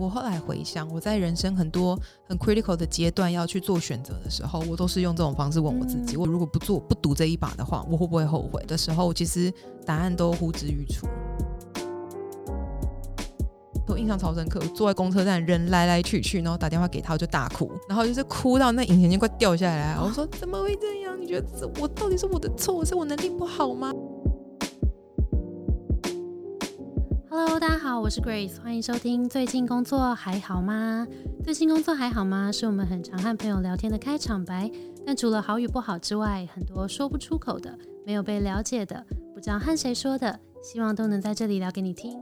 [0.00, 1.96] 我后来回想，我在人生很多
[2.26, 8.60] 很 critical 的阶段要去做选择的时候，我都是用这种方式问我自己：我如果不做、不赌这一把的话，我会不会后悔？
[8.66, 9.54] 的时候，其实
[9.86, 11.06] 答案都呼之欲出。
[13.86, 19.96] 我印象超深刻，坐在公车站，人来来去去，然后打电话给他，我就大哭，然后就是哭到那隐形眼镜快掉下来。
[20.02, 21.16] 我说：怎么会这样？
[21.20, 23.92] 你觉得这我到底是我的错，是我能力不好吗
[27.36, 29.28] ？Hello，大家好，我是 Grace，欢迎收听。
[29.28, 31.04] 最近工作还好吗？
[31.42, 32.52] 最近工作还好吗？
[32.52, 34.70] 是我们很常和朋友聊天的开场白。
[35.04, 42.18] 但除了好与不好之外，很多说不出口的，没有被了解的，不知道和谁说的，希望都能在这里聊给你听。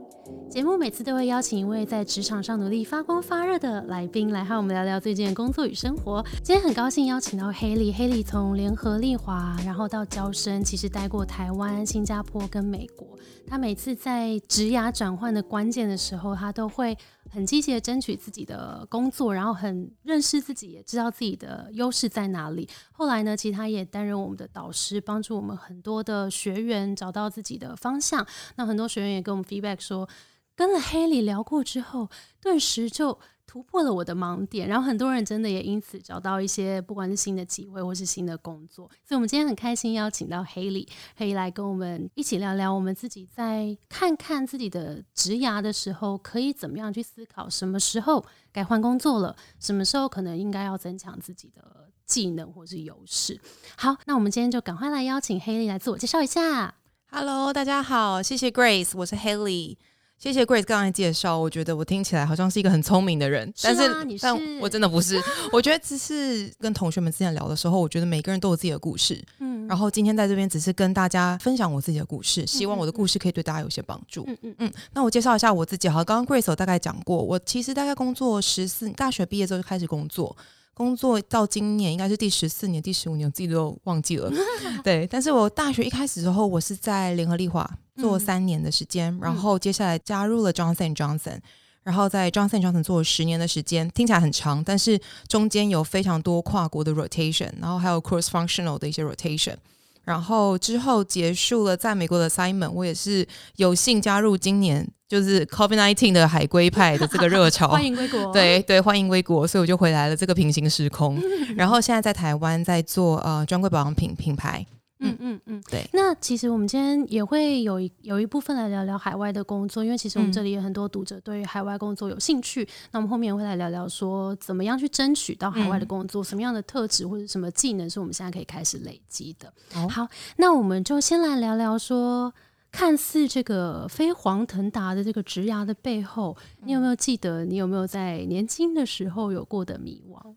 [0.49, 6.21] 节目每次都会邀请一位在职场上努力发光发热的来宾来和我们聊聊最近的工作与生活。
[6.43, 13.07] 今天很高兴邀请到 Haley，Haley 从联合利华，然后到交生，其实待过台湾、新加坡跟美国。
[13.47, 16.97] 他每次在职涯转换的关键的时候，他都会
[17.33, 22.69] 很积极的争取自己的工作，然后很认识自己，也知道自己的优势在哪里。
[22.91, 28.25] 后来呢，其实他也担任我们的导师，帮助我们很多的学员找到自己的方向。
[28.55, 30.07] 那很多学员也跟我们 feedback 说，
[30.55, 33.19] 跟了 Haley 聊过之后，顿时就。
[33.45, 53.39] 突破了我的盲点，然后很多人真的也因此找到一些不管是新的机会或是新的工作，所以我们今天很开心邀请到 Haley，可以来跟我们一起聊聊我们自己在看看自己的职涯的时候，可以怎么样去思考，什么时候该换工作了，什么时候可能应该要增强自己的技能或是优势。
[53.77, 56.75] 好，那我们今天就赶快来邀请 Haley 来自我介绍一下。
[57.11, 59.77] Hello，大家好，谢谢 Grace，我是 Haley。
[60.23, 65.21] 谢谢 Grace 刚才介绍，我觉得我听起来好像是一个很聪明的人，但是但我真的不是。
[65.51, 74.23] 我觉得只是跟同学们之前聊的时候，我觉得每个人都有自己的故事，嗯，然后今天在这边只是跟大家分享我自己的故事，希望我的故事可以对大家有些帮助。
[74.25, 74.73] 嗯嗯嗯。
[74.93, 80.33] 那我介绍一下我自己，好，刚刚 Grace 有大概讲过，我其实大概工作十四，大学毕业之后就开始工作。
[80.73, 84.31] 工作到今年应该是第十四年、第十五年，我自己都忘记了。
[84.83, 91.37] 对，但是我大学一开始之后，我是在联合利华做三年的时间，然后接下来加入了 Johnson Johnson，
[91.83, 99.55] 然后在 Johnson Johnson 做了十年的时间，听起来很长，但是中间有非常多跨国的 rotation，然后还有 cross functional 的一些 rotation。
[100.03, 111.21] 然后之后结束了在美国的 assignment，我也是有幸加入今年就是 COVID nineteen 的海归派的这个热潮， 欢迎归国，对对，欢迎归国，所以我就回来了这个平行时空。
[111.55, 114.65] 然后现在在台湾在做呃专柜保养品品牌。
[115.05, 115.85] 嗯嗯嗯，对。
[115.91, 122.67] 那其实我们今天也会有一有一部分来聊聊海外的工作，因为其实我们这里有很多读者对于海外工作有兴趣。
[122.91, 129.53] 那我们后面会来聊聊说，怎么样去争取到海外的工作，什么样的特质或者什么技能是我们现在可以开始累积的。
[129.89, 130.07] 好，
[130.37, 132.33] 那我们就先来聊聊说，
[132.73, 136.35] 看似这个飞黄腾达的这个职涯的背后，
[136.65, 137.45] 你有没有记得？
[137.45, 140.33] 你有没有在年轻的时候有过的迷惘？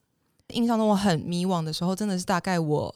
[0.51, 2.95] 印象中我很迷惘的时候，真的是大概我。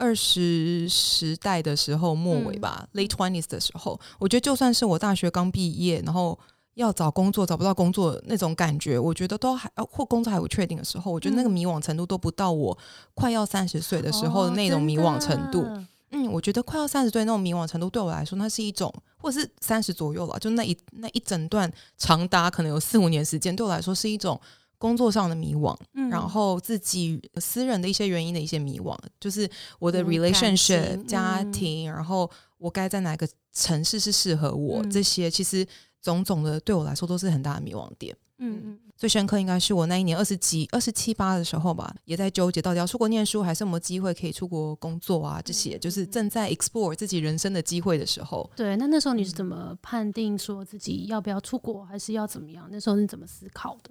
[0.00, 6.38] 二十时代的时候末尾吧，late twenties 的时候，我觉得就算是我大学刚毕业，然后
[6.74, 12.78] 要找工作找不到工作那种感觉，我觉得都还或工作还不确定的时候，我觉得那个迷惘程度都不到我
[13.12, 15.66] 快要三十岁的时候的那种迷惘程度。
[16.10, 24.40] 嗯，我觉得快要三十岁那种迷惘程度对我来说，那是一种，或者是三十左右了，就那一那一整段长达可能有四五年时间，对我来说是一种。
[24.80, 35.66] 工作上的迷惘，嗯然后自己私人的一些原因的一些迷惘，就是我的 relationship 家庭，然后我该在哪个城市是适合我，这些其实
[36.00, 38.16] 种种的对我来说都是很大的迷惘点。
[38.38, 48.48] 嗯嗯，最深刻应该是我那一年二十几、二十七八的时候吧，也在纠结到底要出国念书还是有没有机会可以出国工作啊，这些就是正在 explore 自己人生的机会的时候。
[48.56, 52.68] 对，那那时候你是怎么判定说自己要不要出国，还是要怎么样？
[52.70, 53.90] 那时候你怎么思考的？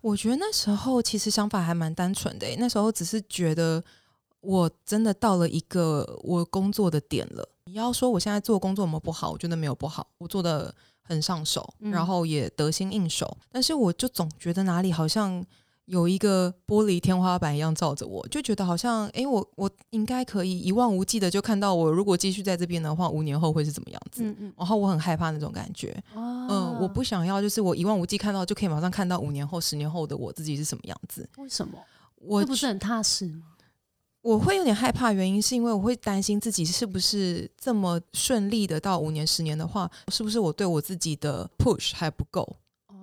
[0.00, 3.82] 我觉得那时候其实想法还蛮单纯的，那时候只是觉得
[4.40, 7.48] 我真的到了一个我工作的点了。
[7.64, 13.36] 你要说我现在做工作有没有不好，我觉得没有不好，我做的很上手，然后也得心应手。
[13.52, 15.44] 但是我就总觉得哪里好像。
[15.86, 24.22] 有一个玻璃天花板一样照着我，就觉得好像，哎，我我应该可以一望无际的就看到我，如果继续在这边的话，五年后会是怎么样子？
[24.24, 24.54] 嗯嗯。
[24.56, 31.28] 然后我很害怕那种感觉，嗯，我不想要，就是我一望无际看到就可以马上看到五年后、十年后的我自己是什么样子。
[31.36, 31.78] 为什么？
[32.16, 33.42] 我不是很踏实吗？
[34.24, 42.56] 我会有点害怕，原因是因为我会担心自己是不是这么顺利的到五年、十年的话，是不是我对我自己的 push 还不够，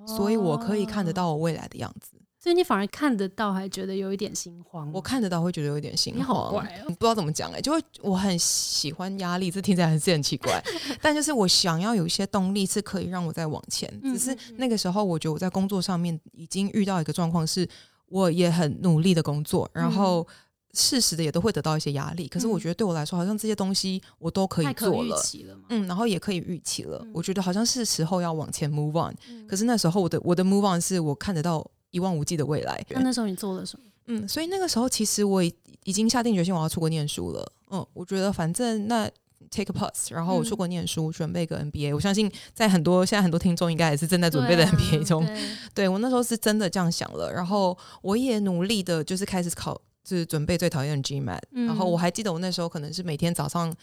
[0.07, 2.13] 所以我可以看得到我未来的样子。
[2.39, 4.91] 所以你反而看得到，还觉得有一点心慌。
[4.91, 10.59] 我看得到会觉得有一点心慌你好慌，怪哦不知道怎么讲哎、就会我很喜欢压力，这听起来还是很奇怪，
[11.03, 13.87] 但就是我想要有一些动力是可以让我再往前。
[14.01, 17.69] 嗯只是那个时候，我觉得我在工作上面已经遇到一个状况，是
[18.07, 20.27] 我也很努力的工作，然后
[20.73, 22.27] 适时的也都会得到一些压力。
[22.27, 25.15] 可是我嗯觉得对我来说，好像这些东西我都可以做了。
[25.15, 25.57] 了。
[25.69, 26.99] 嗯，然后也可以预期了。
[27.03, 29.15] 嗯我觉得好像是时候要往前 move on。
[29.29, 32.83] 嗯可是那时候我的我的 move on 是我看得到一望无际的未来。
[32.89, 33.85] 那那时候你做了什么？
[34.07, 35.53] 嗯，所以那个时候其实我已
[35.83, 37.51] 已经下定决心我要出国念书了。
[37.69, 39.09] 嗯，我觉得反正那
[39.49, 41.93] take a pause，然后我出嗯国念书，准备个 MBA。
[41.93, 45.25] 我相信在很多现在很多听众应该也是正在准备的对啊 MBA 中。
[45.25, 45.37] 对
[45.73, 51.65] 对我那时候是真的这样想了，然后我也努力的，就是开始考，就是准备最讨厌的 GMAT、嗯。
[51.67, 53.73] 然后我还记得我那时候可能是每天早上，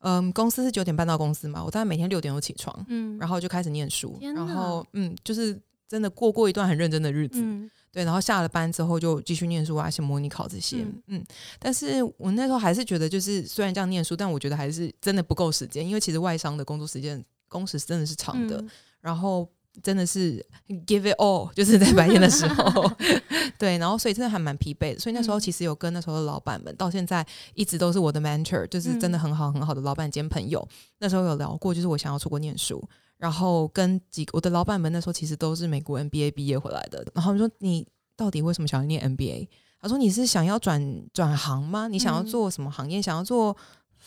[0.00, 5.58] 嗯，公司是九点半到公司嘛，我大概每天六点就起床，嗯，然后就开始念书，然后嗯，就是
[5.88, 7.40] 真的过过一段很认真的日子。
[7.42, 7.70] 嗯。
[7.92, 11.02] 对，然后下了班之后就继续念书啊，写模拟考这些，嗯。
[11.08, 11.24] 嗯。
[11.58, 18.70] 但是我那时候还是觉得，就是虽然这样念书，但我觉得还是真的不够时间，因为其实外商的工作时间工时真的是长的，嗯。
[19.00, 19.48] 然后
[19.82, 20.44] 真的是
[20.86, 22.90] give it all， 就是在白天的时候，
[23.58, 30.66] 对，然后所以真的还蛮疲惫的，所以那时候嗯其实有跟那时候的老板们，到现在一直都是我的 mentor，就是真的很好很好的老板兼朋友。
[30.98, 32.82] 那时候有聊过，就是我想要出国念书，
[33.16, 39.48] 然后跟几个我的老板们那时候其实都是美国 MBA 毕业回来的，然后他们说你到底为什么想要念 MBA？
[39.82, 41.88] 他说你是想要转转行吗？
[41.88, 43.00] 你想要嗯做什么行业？
[43.00, 43.56] 想要做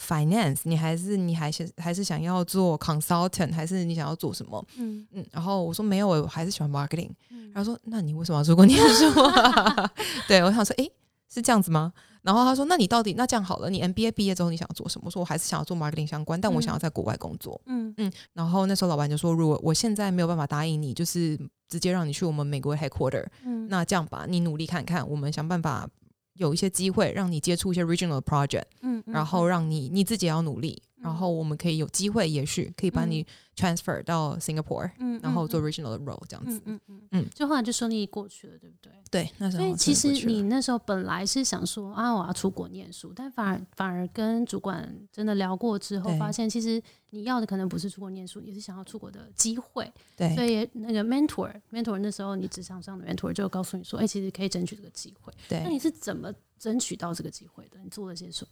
[0.03, 0.59] finance？
[0.63, 3.53] 你还是你还是还是想要做 consultant？
[3.53, 4.63] 还是你想要做什么？
[4.77, 7.09] 嗯嗯，然后我说没有，我还是喜欢 marketing。
[7.29, 9.91] 嗯他说那你为什么要出国念书、啊？
[10.27, 10.91] 对我想说，诶，
[11.31, 11.93] 是这样子吗？
[12.23, 15.03] 然后他说，那你到底那这样好了，你 MBA 毕业之后你想要做什么？
[15.05, 17.59] 我说我还是想要做 marketing 相关，但我想要在国外工作。
[17.65, 21.37] 嗯嗯，然后那时候老板就说，如果我现在没有办法答应你，就是
[21.69, 25.87] 直接让你去我们美国 headquarter，嗯那这样吧，你努力看看，我们想办法
[26.35, 33.25] 有一些机会让你接触一些 regional project，嗯，然后让你你自己也要努力，然后我们可以有机会，也许可以把你
[33.57, 36.57] transfer 到 Singapore，、嗯然后做嗯 regional 的 role 这样子。
[36.65, 38.91] 嗯嗯嗯嗯就后来就顺利过去了，对不对？
[39.11, 49.91] 对，那时候所以其实你那时候本来是想说啊，我要出国念书，但反而反而跟主管真的聊过之后，发现其实你要的可能不是出国念书，你是想要出国的机会。
[50.15, 55.33] 对所以那个 mentor mentor 那时候你职场上的 mentor 就告诉你说，哎、其实可以争取这个机会。
[55.49, 57.77] 对那，你是怎么争取到这个机会的？
[57.83, 58.49] 你做了些什么？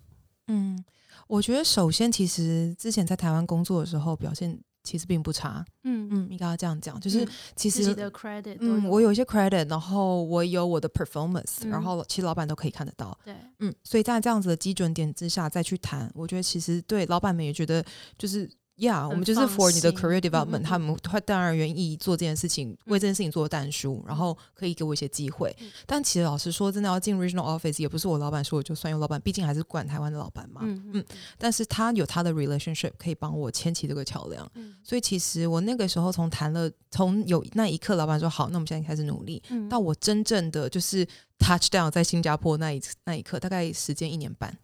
[0.52, 0.84] 嗯，
[1.28, 7.84] 我觉得首先其实之前在台湾工作的时候表现其实并不差，嗯嗯，应该要这样讲，就是嗯其实。
[7.84, 13.18] 自己的 credit 嗯，我有一些 credit，然后我有我的 performance，、嗯然后其实老板都可以看得到。
[13.24, 17.84] 对，嗯，所以在这样子的基准点之下再去谈，我觉得其实对老板们也觉得
[18.18, 18.50] 就是。
[18.82, 25.56] Yeah，我们就是 for 你的心 career development，、嗯他们会当然愿意做这件事情，为这件事情做淡书，然后可以给我一些机会。
[25.60, 30.62] 嗯但其实老实说，真的要进 regional office，也不是我老板说我就算，因为老板毕竟还是管台湾的老板嘛。
[30.64, 31.06] 嗯嗯
[31.38, 34.52] 但是他有他的 relationship 可以帮我牵起这个桥梁。
[34.56, 41.06] 嗯所以其实我那个时候从谈了，从有那一刻，老板说好，那我们现在开始努力，嗯到我真正的就是
[41.38, 44.58] touch down 在新加坡那一那一刻，大概时间一年半。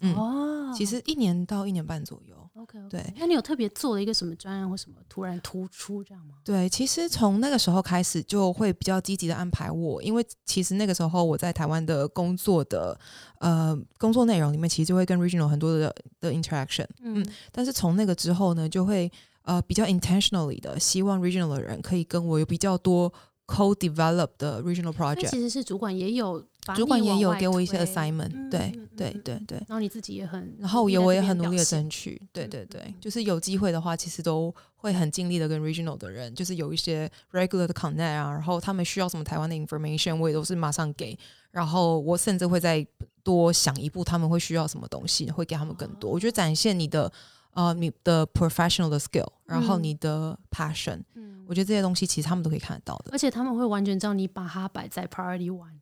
[0.00, 2.45] 嗯，哦，其实一年到一年半左右。
[2.58, 3.04] OK，, o 对。
[3.16, 6.34] 那你有特别做了一个什么专案或什么突然突出这样吗？
[6.44, 12.98] 对，其实从那个时候开始就会比较积极的安排我，因为其实那个时候我在台湾的工作的
[13.40, 19.10] 呃工作内容里面，其实就会跟 regional 很多的的 interaction，嗯但是从那个之后呢，就会
[19.42, 23.12] 呃比较 intentionally 的希望 regional 的人可以跟我有比较多
[23.46, 26.44] co-develop 的 regional project，其实是主管也有
[26.74, 29.20] 主管也有给我一些 assignment，、对对嗯。
[29.24, 29.58] 对对。
[29.68, 41.16] 然后你自己也很，然后也在这边我也很努力的争取，对对对嗯，就是有机会的话，其实都会很尽力的跟 regional 的人，就是有一些 regular 的 connect 啊，然后他们需要什么台湾的 information，我也都是马上给，
[41.52, 42.84] 然后我甚至会再
[43.22, 46.10] 多想一步，他们会需要什么东西，会给他们更多。
[46.10, 47.12] 我觉得展现你的
[47.56, 49.82] 呃你的 professional 的 skill，然后嗯。
[49.82, 51.44] 你的 passion，、嗯。
[51.48, 53.10] 我觉得这些东西其实他们都可以看得到的。
[53.12, 55.74] 而且他们会完全知道你把它摆在 priority one。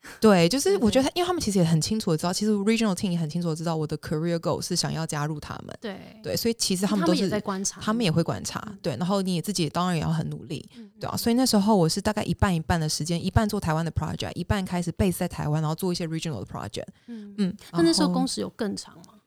[0.18, 5.76] 对，就是我觉得他，因为他们其实也很清楚的知道，其实 regional team 也很清楚的知道我的 career goal 是想要加入他们。
[5.78, 19.19] 对，对，所以其实他们都是在观察，他们也会观察嗯，对，然后你自己当然也要很努力，嗯对啊，所以那时候我是大概一半一半的时间，一半做台湾的 project，一半开始 base 在台湾，然后做一些 regional 的 project，嗯，嗯，那那时候工时有更长吗？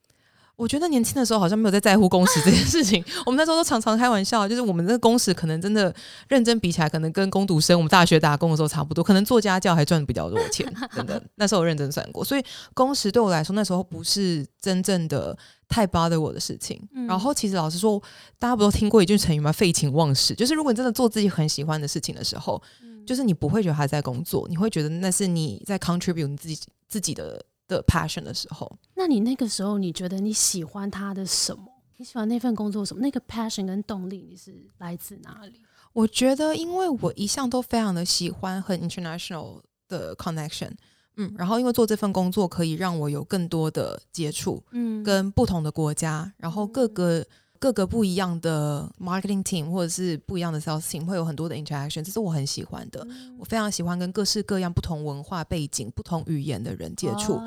[0.56, 5.94] 我觉得年轻的时候好像没有在在乎工时这件事情， 我们那时候都常常开玩笑，就是我们的工时可能真的
[6.30, 12.44] 认真比起来，可能跟工读生我们大学打工的时候差不多，可能做家教还赚比较多钱，真的， 那时候我认真算过，所以
[12.74, 15.36] 工时对我来说那时候不是真正的
[15.68, 16.80] 太 bother 我的事情。
[16.94, 18.02] 嗯然后其实老实说，
[18.40, 19.52] 大家不都听过一句成语吗？
[19.52, 22.62] 废寝忘食，就是如果你真的做自己很喜欢的事情的时候，
[23.06, 27.44] 就是你不会觉得他在工作，你会觉得那是你在 contribute 你自己自己的
[27.76, 28.72] 的 passion 的时候。
[28.96, 31.64] 那你那个时候，你觉得你喜欢他的什么？
[31.98, 33.02] 你喜欢那份工作什么？
[33.02, 35.62] 那个 passion 跟动力，你是来自哪里？
[35.94, 40.72] 我觉得，因为我一向都非常的喜欢和 international 的 connection，
[41.18, 47.26] 嗯，然后因为做这份工作可以让我有更多的接触，嗯，跟不同的国家，然后各个。
[47.64, 53.08] 各个不一样的 marketing team 或者是不一样的 sales team 会有很多的 interaction，这是我很喜欢的。
[53.40, 57.40] 我非常喜欢跟各式各样不同文化背景、不同语言的人接触。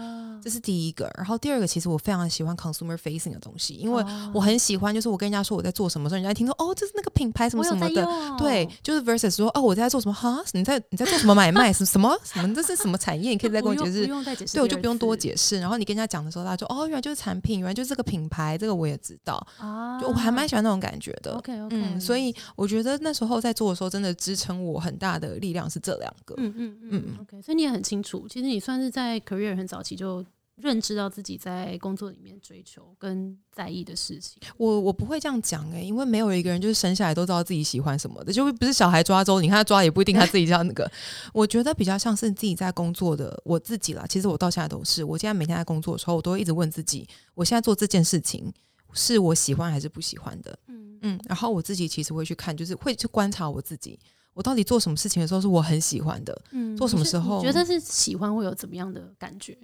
[0.47, 8.07] 这是第一个，然后第二个，其实我非常喜欢 consumer facing 的东西，因为我很喜欢，就是我跟人家说我在做什么，时候，人家听说哦，这是那个品牌什么什么的，
[8.39, 13.31] 对，就是 versus 说哦，我在做什么哈，你在你在做什么买卖什什么什么，这是什么产业？
[13.31, 14.07] 你可以再跟我解释，
[14.53, 15.59] 对，我就不用多解释。
[15.59, 21.33] 然后你跟人家讲的时候，他说哦，原来就是产品，原来就是这个品牌，这个我也知道啊，就我还蛮喜欢那种感觉的。
[21.33, 26.37] OK OK，嗯，所以我觉得那时候在做的时候，真的支撑我很大的力量是这两个。
[26.39, 30.25] 嗯嗯嗯，OK，所以你也很清楚，其实你算是在 career 很早期就。
[30.57, 40.91] 认知到自己在工作里面追求跟在意的事情，我我不会这样讲诶，因为没有一个人就是生下来都知道自己喜欢什么的，就不是小孩抓周，你看他抓也不一定他自己叫那个。
[41.35, 44.07] 我觉得比较像是自己在工作的我自己啦。
[44.09, 48.51] 其实我到现在都是，我现在每天在工作的时候，我都会一直问自己，我现在做这件事情
[48.95, 50.59] 是我喜欢还是不喜欢的？
[50.69, 53.99] 嗯嗯，然后我自己其实会去看，就是会去观察我自己，
[54.33, 56.43] 我到底做什么事情的时候是我很喜欢的。
[56.53, 59.57] 嗯，做什么时候觉得是喜欢会有怎么样的感觉？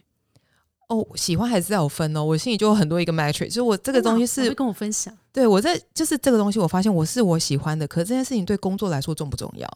[0.93, 2.23] 哦，喜欢还是要有分哦。
[2.23, 5.17] 我心里就有很多一个 metric，就是我这个东西是会跟我分享。
[5.33, 9.69] 对我在就是这个东西，我发现我是我喜欢的，可是这件事情对工作来说重不重要？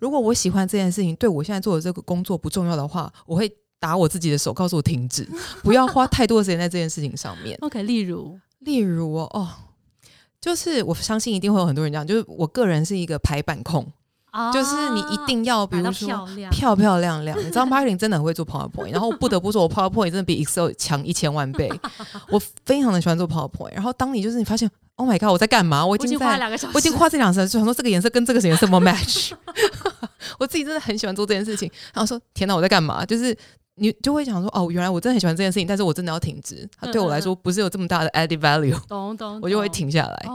[0.00, 5.28] 如果我喜欢这件事情，对我现在做的这个工作不重要的话，我会打我自己的手，告诉我停止，
[5.62, 7.56] 不要花太多的时间在这件事情上面。
[7.60, 9.48] OK，例如，例如哦，
[10.40, 13.86] 就是我相信一定会有很多人这样，就是我个人是一个排版控。
[14.52, 17.38] 就是你一定要，比如说漂漂亮亮。
[17.38, 21.70] 你知道 marketing 真的很会做 PowerPoint，然后不得不说，我 PowerPoint 真的比 Excel 强一千万倍。
[22.30, 23.74] 我非常的喜欢做 PowerPoint。
[23.74, 25.86] 然后当你就是你发现，Oh my god，我在干嘛？
[25.86, 26.38] 我已经在，
[26.72, 29.32] 我已经画这两层，就想说这个颜色跟这个颜色怎么 match。
[30.38, 31.70] 我自己真的很喜欢做这件事情。
[31.92, 33.04] 然后说，天哪，我在干嘛？
[33.06, 33.36] 就是
[33.76, 36.68] 你就会想说，哦，原来我真的很喜欢这件事情，但是我真的要停止。
[36.80, 40.26] 它对我来说不是有这么大的 added value，懂懂，我就会停下来。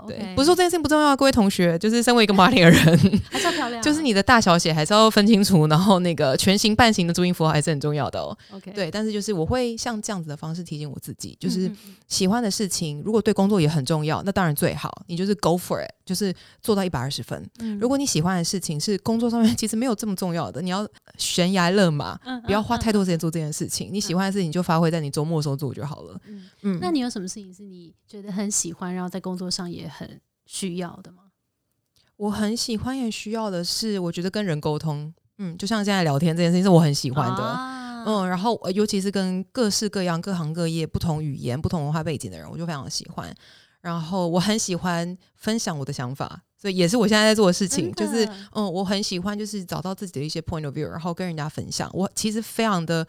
[0.00, 2.98] 对，不是说这件事情不重要，各位同学，就是身为一个 marketing 的人，
[3.30, 8.36] 还是要漂亮，就是你的大小写还是要分清楚，然后那个全形半形的注音符号还是很重要的哦。
[8.52, 11.70] OK，对，但是就是我会像这样子的方式提醒我自己，就是
[12.08, 17.48] 喜欢的事情，如果对工作也很重要，那当然最好，你就是 go for it，就是做到一百二十分。
[17.80, 23.88] 如果你喜欢的事情是工作上面其实没有这么重要的，你要悬崖勒马，不要花太多时间做这件事情。
[23.92, 26.18] 你喜欢的事情就发挥在你周末的时候做就好了。
[26.62, 31.24] 嗯，那你有什么事情是你觉得很喜欢，然后在工作上也很需要的吗？
[32.16, 37.42] 我很喜欢也需要的是，我觉得跟人沟通，嗯，就像现在聊天这件事情是我很喜欢的，
[38.06, 43.34] 嗯，然后尤其是跟各式各样、各行各业、不同语言、不同文化背景的人，我就非常喜欢。
[43.80, 51.90] 然后我很喜欢分享我的想法，所以也是我现在在做的事情，就是嗯，我很喜欢就是找到自己的一些 point of view，然后跟人家分享。
[51.92, 53.06] 我其实非常的。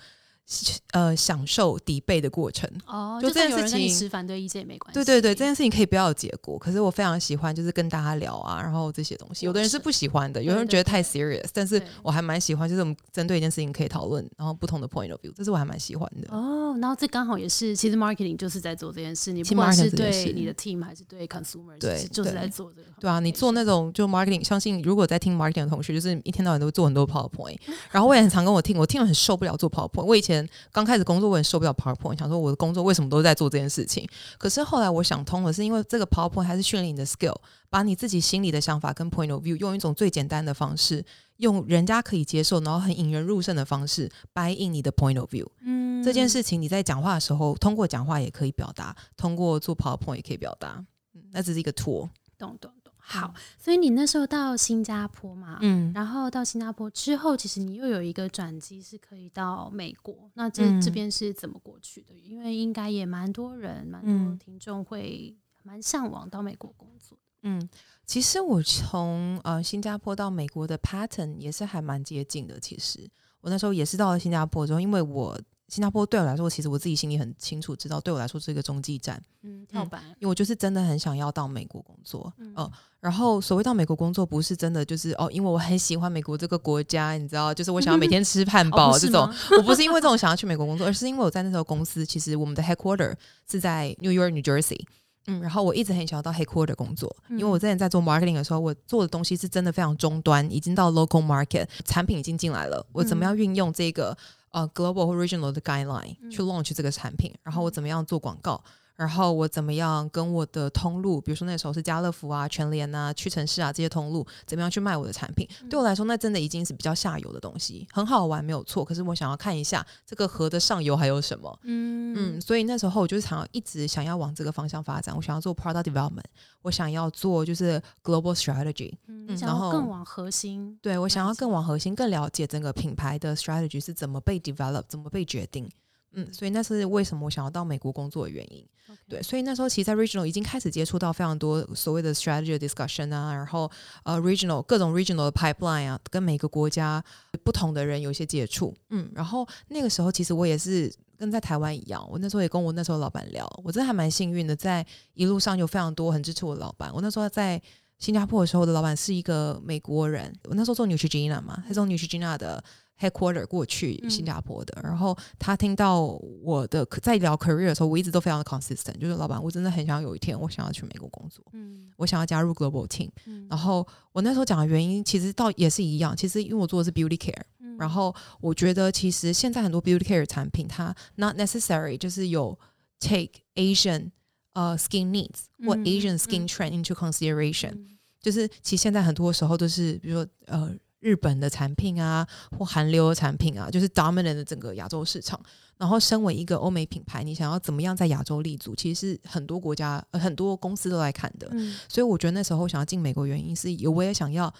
[0.91, 4.95] 呃，享受抵背的过程哦，就这件事情持反对意见也没关系。
[4.95, 16.27] 对对对，这件事情可以不要有结果，可是我非常喜欢，就是跟大家聊啊，然后这些东西，有的人是不喜欢的，有的人觉得太 serious，但是我还蛮喜欢，就是我们针对一件事情可以讨论，然后不同的 point of view，这是我还蛮喜欢的。
[16.35, 22.87] 哦，然后这刚好也是，其实 marketing 就是在做这件事，你不管是对你的 team 还是对 consumer，对，就是在做这个。
[22.99, 27.57] 对啊，你做那种就 marketing，相信如果在听 marketing 的同学，就是一天到晚都会做很多 powerpoint，
[27.91, 30.32] 然后我也很常跟我听，我听了很受不了做 powerpoint，我以前
[30.69, 31.13] 刚开始工。
[31.13, 34.09] 工作我也受不了 PowerPoint，想说我的工作为什么都在做这件事情？
[34.39, 37.35] 可是后来我想通了，是因为这个 PowerPoint 还是训练你的 skill，
[37.69, 41.05] 把你自己心里的想法跟 point of view 用一种最简单的方式，
[41.37, 45.47] 用人家可以接受，然后很引人入胜的方式，buy in 你的 point of view。
[45.61, 50.83] 嗯，这件事情你在讲话的时候，通过讲话也可以表达，通过做 PowerPoint 也可以表达。
[51.13, 52.09] 嗯，那只是一个 tool。
[52.39, 52.71] 懂懂。
[53.05, 60.31] 好，所以你那时候到新加坡嘛，嗯，然后到新加坡之后，其实你又有一个转机是可以到美国。
[60.35, 62.15] 那这这边是怎么过去的？
[62.15, 67.17] 因为应该也蛮多人、蛮多听众会蛮向往到美国工作。
[67.41, 67.69] 嗯，
[68.05, 72.57] 其实我从呃新加坡到美国的 pattern 也是还蛮接近的。
[72.57, 73.07] 其实
[73.41, 75.37] 我那时候也是到了新加坡之后，因为我。
[75.73, 80.03] 新加坡对我来说，其实我自己心里很清楚，知道对我来说是一个中继站，嗯，跳板。
[80.19, 82.53] 因为我就是真的很想要到美国工作，嗯，
[82.99, 89.27] 然后所谓到美国工作，不是真的就是哦，因为我很喜欢美国这个国家，你知道，就是我想要每天吃 汉堡这种，
[89.57, 93.15] 我不是因为这种想要去美国工作，而是因为我在那时候公司，其实我们的 headquarter
[93.49, 94.79] 是在 New York New Jersey。
[95.25, 104.17] 嗯，然后我一直很想要到 headquarter 工作，因为嗯我之前在做 marketing 的时候，我做的东西是真的非常终端，已经到 local market，产品已经进来了，我怎么样运用这个
[104.53, 108.63] 呃 global 或 regional 的 guideline 去 launch 这个产品，然后我怎么样做广告。
[108.95, 115.47] 然后我怎么样跟我的通路，比如说那时候是家乐福啊、全联啊、屈臣氏啊这些通路，怎么样去卖我的产品？
[115.69, 118.85] 对我来说，那真的已经是比较下游的东西，很好玩没有错。
[118.85, 121.59] 可是我想要看一下这个河的上游还有什么。
[121.63, 126.23] 嗯嗯，所以那时候我就是想要一直想要往这个方向发展，我想要做 product development，
[126.61, 135.67] 我想要做就是 global strategy，嗯，然后更往核心，对我想要更往核心，更了解整个品牌的 strategy 是怎么被 develop，怎么被决定。
[136.13, 138.65] 嗯，所以那是为什么我想要到美国工作的原因。
[139.07, 143.69] 对，所以那时候其实，在 regional 已经开始接触到非常多所谓的 strategy discussion 啊，然后
[144.03, 147.03] 呃 regional 各种 regional 的 pipeline 啊，跟每个国家
[147.43, 148.73] 不同的人有一些接触。
[148.89, 156.93] 嗯，然后那个时候其实我也是跟在台湾一样，我那时候也跟我那时候老板聊，我真的还蛮幸运的，在一路上有非常多很支持我的老板。
[156.93, 157.59] 我那时候在
[157.97, 162.63] 新加坡的时候，我的老板是一个美国人，我那时候做 Neutrogena 嘛，他做 Neutrogena 的
[162.99, 166.01] headquarter 过去嗯新加坡的，然后他听到
[166.41, 173.09] 我的在聊 career 的时候，我一直都非常的 consistent，就是老板，我真的很想有一天我想要去美国工作，嗯我想要加入 global team。
[173.25, 182.57] 嗯然后我那时候讲的原因，其实倒也是一样，其实因为我做的是 beauty care，嗯然后我觉得其实现在很多 beauty care 产品，它 not necessary 就是有
[182.99, 184.11] take Asian
[184.53, 187.89] 呃 skin needs 或嗯 Asian 嗯 skin trend into consideration，、嗯
[188.21, 190.73] 就是其实现在很多时候都是，比如说呃
[191.03, 192.25] 日本的产品啊，
[192.57, 195.39] 或韩流的产品啊，就是 dominant 的整个亚洲市场。
[195.75, 201.49] 然后，身为一个欧美品牌，你想要怎么样在亚洲立足，其实是很多国家、呃、很多公司都来看的。
[201.51, 204.53] 嗯所以我觉得那时候想要进美国，原因是有我也想要，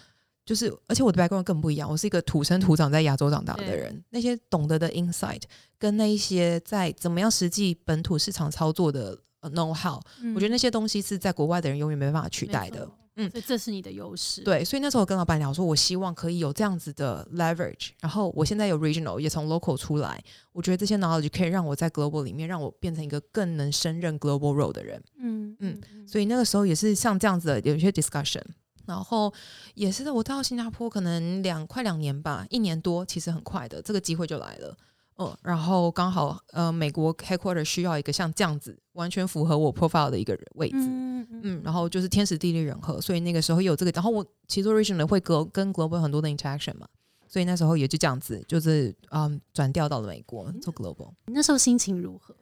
[0.44, 5.40] 就是而且我的 background 更不一样，我是一个土生土长在亚洲长大的人，那些懂得的 insight
[5.78, 10.00] 跟那一些在怎么样实际本土市场操作的呃 know how，、
[10.34, 12.86] 我觉得那些东西是在国外的人永远没办法取代的。。
[13.16, 25.00] 嗯嗯，所以这是你的优势。，对，所以那时候我跟老板聊说，我希望可以有这样子的 leverage，然后我现在有 regional 也从 local 出来，我觉得这些 knowledge 可以让我在 global 里面让我变成一个更能胜任 global role 的人。
[25.18, 28.42] 嗯嗯嗯所以那个时候也是像这样子的有一些 discussion，
[28.84, 29.32] 然后
[29.74, 34.76] 也是我到新加坡可能两快两年吧，一年多，其实很快的，这个机会就来了。
[35.16, 46.88] 嗯，然后刚好呃，美国 headquarter 需要一个像这样子完全符合我 profile 的一个位置，嗯嗯嗯，然后就是天时地利人和，所以那个时候有这个，然后我其实 original 会跟跟 global 很多的 interaction 嘛，
[47.28, 51.12] 所以那时候也就这样子，就是嗯转调到了美国做 global。
[51.26, 52.34] 那时候心情如何？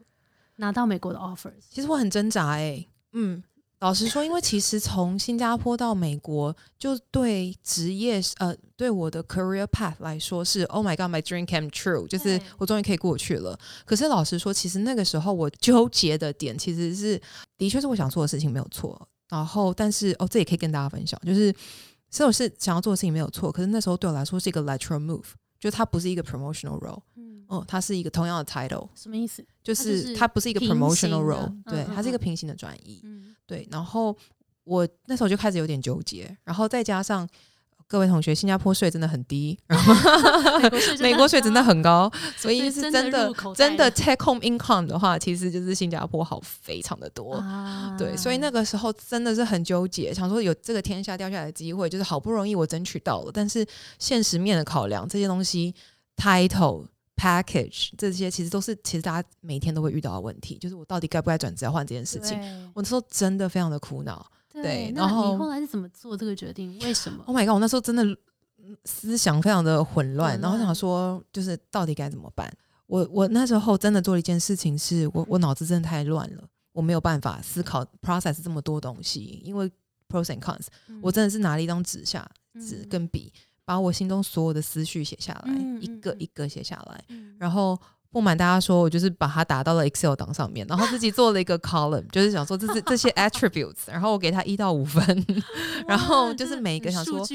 [0.57, 3.43] 拿到美国的 offers，其实我很挣扎哎、嗯，
[3.83, 13.59] 老实说，因为其实从新加坡到美国，就对职业呃对我的 career path 来说是 Oh my God，my dream came true，就是我终于可以过去了。
[13.85, 17.21] 可是老实说，其实那个时候我纠结的点其实是，
[17.59, 19.09] 的确是我想做的事情没有错。
[19.29, 21.53] 然后，但是哦，这也可以跟大家分享，就是
[22.13, 25.25] 是我是想要做的事情没有错，可是那时候对我来说是一个 lateral move，
[25.59, 29.45] 就它不是一个 promotional role，嗯，嗯，它是一个同样的 title，什么意思？
[29.65, 33.01] 就是是它不是一个 promotional role，嗯对，嗯它是一个嗯平行的转移。
[33.03, 33.22] 嗯
[33.53, 34.17] 对，然后
[34.65, 37.29] 我那时候就开始有点纠结，然后再加上
[37.87, 39.93] 各位同学，新加坡税真的很低，然后
[41.01, 47.35] 美国税真的很很高，所以是真的真的 take home income 的话，其实就是新加坡好非常的多。
[47.35, 53.67] 啊对，所以那个时候真的是很纠结，想说有这个天下掉下来的机会，就是好不容易我争取到了，但是
[53.99, 55.75] 现实面的考量，这些东西
[56.17, 56.87] title
[57.23, 62.37] package 这些其实都是其实大家每天都会遇到的问题，就是我到底该不该转职要换这件事情。
[62.75, 64.27] 我那时候真的非常的苦恼。
[64.53, 66.79] 对然后你后来是怎么做这个决定？
[66.81, 67.55] 为什么？Oh my god！
[67.55, 72.53] 我那时候真的嗯思想非常的混乱，然后想说，就是到底该怎么办？
[72.87, 79.71] 我我那时候真的做了一件事情是，我我脑子真的太乱了，我没有办法思考 process 这么多东西，因为
[80.07, 80.67] pros and cons，、
[81.01, 82.31] 我真的是拿了一张纸下
[82.61, 83.33] 纸嗯跟笔，
[83.65, 87.79] 把我心中所有的思绪写下来，一个一个写下来，嗯然后。
[88.13, 95.03] 不瞒大家说，我就是把它打到了 Excel 档上面，然后自己做了一个 column，就是想说这是这些 attributes，然后我给它一到五分，
[95.89, 97.27] 然后就是每一个想说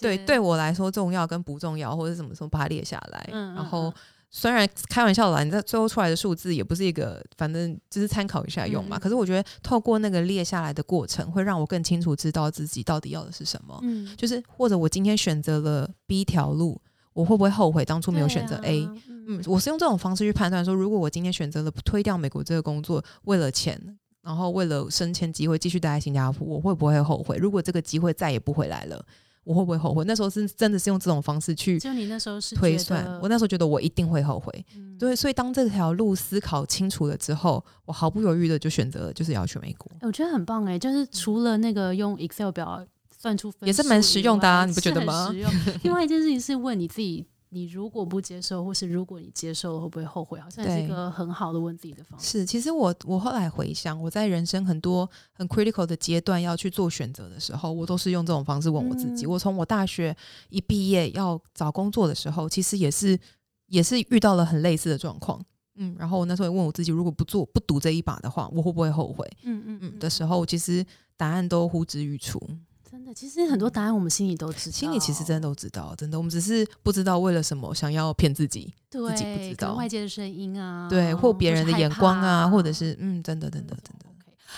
[0.00, 3.28] 对，对我来说重要跟不重要，或者是什么什么把它列下来。
[3.30, 3.94] 然后嗯
[4.34, 8.98] 虽然开玩笑啦，你在最后出来的数字也不是一个，反正就是参考一下用嘛。
[8.98, 13.78] 可是我觉得透过那个列下来的过程，会让我更清楚知道自己到底要的是什么。
[13.82, 16.80] 嗯就是或者我今天选择了 B 条路，
[17.12, 18.94] 我会不会后悔当初没有选择 A？、啊
[19.28, 23.78] 嗯，我是用这种方式去判断说，如果我今天选择了推掉美国这个工作，为了钱，
[24.22, 27.36] 然后为了升迁机会继续待在新加坡，我会不会后悔？
[27.36, 29.04] 如果这个机会再也不回来了，
[29.44, 30.04] 我会不会后悔？
[30.04, 32.78] 那时候是真的是用这种方式去就你那时候是推。
[32.78, 34.64] 算我那时候觉得我一定会后悔。
[34.76, 39.90] 嗯对，所以当这条路思考清楚了之后，我毫不犹豫的就选择了就是要去美国。
[40.00, 42.86] 欸我觉得很棒哎、就是除了那个用 Excel 表
[43.18, 45.50] 算出分也是蛮实用的啊你不觉得吗实用
[45.82, 50.40] 另外一件事情是问你自己，你如果不接受，或是如果你接受了，会不会后悔？
[50.40, 52.38] 好像也是一个很好的问自己的方式。
[52.38, 59.26] 是，其实我我后来回想，我在人生很多很 critical 的阶段要去做选择的时候，我都是用这种方式问我自己。
[59.26, 60.16] 嗯我从我大学
[60.48, 63.18] 一毕业要找工作的时候，其实也是
[63.66, 65.38] 也是遇到了很类似的状况。
[65.74, 69.26] 嗯，然后我那时候也问我自己，如果不做不赌这一把的话，我会不会后悔？
[69.42, 70.84] 嗯嗯嗯的时候，其实
[71.16, 72.40] 答案都呼之欲出。
[73.14, 84.06] 其实很多答案我们心里都知道，心里其实真的都知道，真的，我们只是不知道为了什么想要骗自己，对，自己不知道外界的声音啊，对，或别人的眼光啊，或者是是嗯，真的，真的，真的。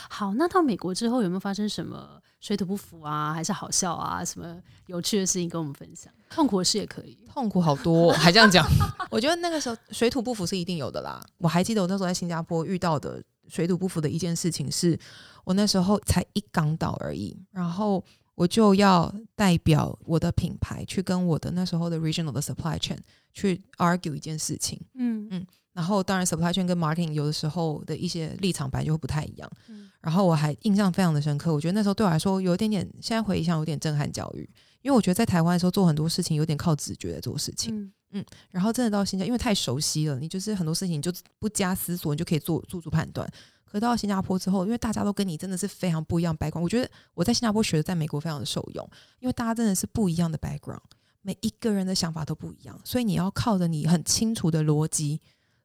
[0.08, 6.12] 好，那到美国之后有没有发生什么水土不服啊，还是好笑啊，什么有趣的事情跟我们分享？
[6.30, 7.18] 痛苦的事也可以。
[7.32, 8.66] 痛苦好多、哦，还这样讲。
[9.10, 11.24] 我觉得那个时候水土不服是一定有的啦。
[11.38, 14.98] 我还记得我那时候在新加坡遇到的水土不服的一件事情是，
[15.44, 18.04] 我那时候才一港岛而已，然后
[18.35, 22.99] 我就要代表我的品牌去跟我的那时候的 regional 的 supply chain
[23.33, 24.81] 去 argue 一件事情。
[24.94, 29.51] 嗯嗯然后当然 supply chain 跟 marketing 有的时候的一些立场本来就会不太一样。
[29.68, 34.49] 嗯然后我还印象非常的深刻，我觉得那时候对我来说有一点点，现在回想有点震撼教育，
[34.83, 37.75] 因为我觉得在台湾的时候做很多事情有点靠直觉在做事情。
[38.12, 43.29] 嗯然后真的到新加，因为太熟悉了，你就是很多事情你就不加思索，你就可以做做出判断。
[43.74, 50.78] 可到新加坡之后，因为大家都跟你真的是非常不一样的 background，我觉得我在新加坡学的，在美国非常的受用，因为大家真的是不一样的 background，
[51.22, 55.20] 每一个人的想法都不一样，所以你要靠着你很清楚的逻辑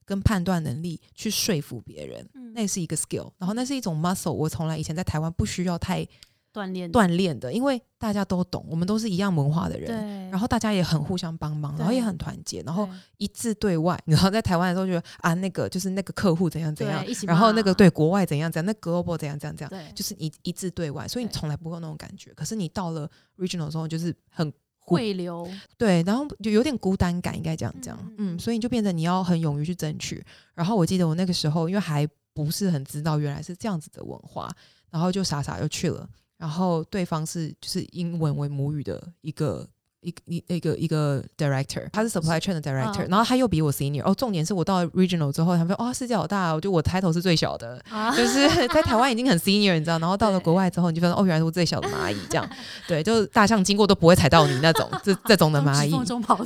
[0.05, 2.51] 跟判断能力去说服别人，嗯。
[2.53, 6.05] 那是一个 skill，然后那是一种 muscle，我从来以前在台湾不需要太
[6.51, 9.87] 锻炼锻炼的，因为大家都懂，我们都是一样文化的人。
[9.87, 13.99] 对，然后大家也很互相帮忙，然后也很团结，然后一致对外。
[14.05, 22.33] 然后在台湾的时候觉得啊，那个就是那个客户怎样怎样然后那个对国外怎样怎样，那 global 怎样怎样怎样，就是一一致对外，所以你从来不会有那种感觉。
[22.33, 24.51] 可是你到了 regional 的时候，就是很
[24.83, 30.23] 孤汇流，对，然后就有点孤单感，应该这样讲，嗯嗯嗯，嗯所以你就变成你要很勇于去争取。
[30.55, 34.49] 然后我记得我那个时候，因为还不是很知道原来是这样子的文化，
[34.89, 36.09] 然后就傻傻就去了。
[36.39, 39.67] 然后对方是就是英文为母语的一个
[40.01, 44.01] 一一一个一个 director，他是 supply chain 的 director，、嗯然后他又比我 senior。
[44.05, 52.49] 哦，重点是我到了 regional 之后，他们说哦世界好大，我就我 title 是最小的，啊就是 在台湾已经很 senior，你知道，然后到了国外之后，你就发现哦，原来是我最小的蚂蚁，这样，
[52.87, 55.91] 对，就是大象经过都不会踩到你那种，这这种的蚂蚁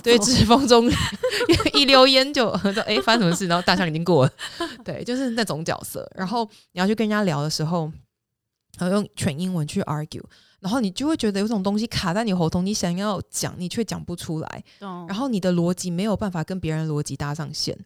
[0.02, 0.90] 对，走指风中
[1.76, 3.46] 一溜烟就说哎，发生什么事？
[3.46, 4.32] 然后大象已经过了，
[4.84, 6.10] 对，就是那种角色。
[6.16, 7.92] 然后你要去跟人家聊的时候，
[8.78, 10.24] 然后用全英文去 argue，
[10.60, 14.64] 然后你就会觉得有种东西卡在你喉头，你想要讲，你却讲不出来，
[15.08, 17.78] 然后你的逻辑没有办法跟别人逻辑搭上线，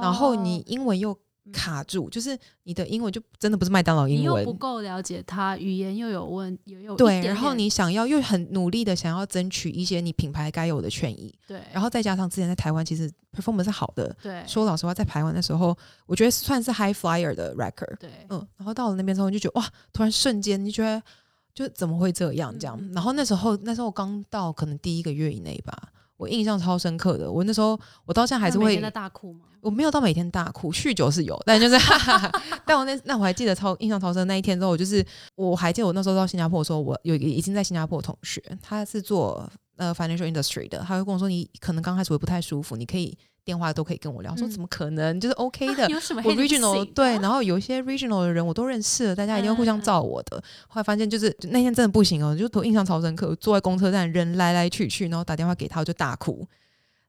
[0.00, 1.18] 然后你英文又
[1.52, 4.22] 卡住，就是你的英文就真的不是麦当劳英文。
[4.22, 14.42] 嗯你又不，够了解他，语言又有问，也有一对，然后你想要又很努力的想要争取一些你品牌该有的权益，对，然后再加上之前在台湾其实 performance 是好的，对。
[14.46, 21.02] 说老实话，在台湾的时候，我觉得算是 high flyer 的 record，对，嗯，然后到了那边之后，你就觉得哇，突然瞬间你就觉得
[21.54, 22.76] 就怎么会这样这样？
[22.80, 22.92] 嗯。
[22.92, 27.30] 然后那时候那时候刚到可能第一个月以内吧，我印象超深刻的。
[27.30, 29.40] 我那时候我到现在还是会每天大哭吗？
[29.60, 32.42] 我没有到每天大哭，酗酒是有，但就是哈哈哈。
[32.64, 44.32] 但我那那我还记得超印象超深那一天之后，我就是我还记得我那时候到新加坡的时候，我有一个已经在新加坡的同学，他是做呃 financial industry 的，他会跟我说你可能刚开始会不太舒服，你可以电话都可以跟我聊。
[44.32, 45.20] 我说嗯怎么可能？
[45.20, 45.88] 就是 OK 的。
[45.88, 50.42] 有什么我 regional 对，然后有一些 regional 的人我都认识了，大家一定会互相照我的。
[50.66, 56.46] 后来发现就是就那天真的不行哦，就头印象超深刻，我坐在公车站人来来去去，然后打电话给他，我就大哭。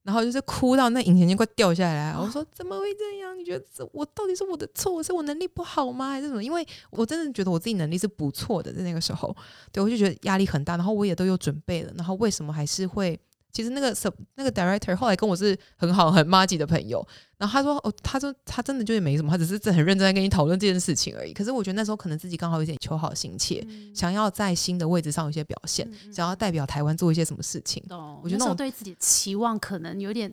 [0.07, 3.37] 然后就是哭到那隐形眼镜快掉下来，我说怎么会这样？
[3.37, 6.41] 你觉得这我到底是我的错，是我能力不好吗，还是什么？
[6.41, 9.35] 因为我真的觉得我自己能力是不错的，在那个时候，
[9.69, 13.19] 对我就觉得压力很大，然后我也都有准备了，然后为什么还是会？
[13.51, 17.05] 其实那个 sub 那个 director 后来跟我是很好很妈级的朋友，
[17.37, 21.33] 然后他说哦，他说他真的就是没什么，他只是很认真在跟你讨论这件事情而已。
[21.33, 27.83] 可是我觉得那时候可能自己刚好有点求好心切，嗯想要在新的位置上有一些表现，想要代表台湾做一些什么事情。
[27.87, 30.31] 懂，我觉得那种那对自己的期望可能有点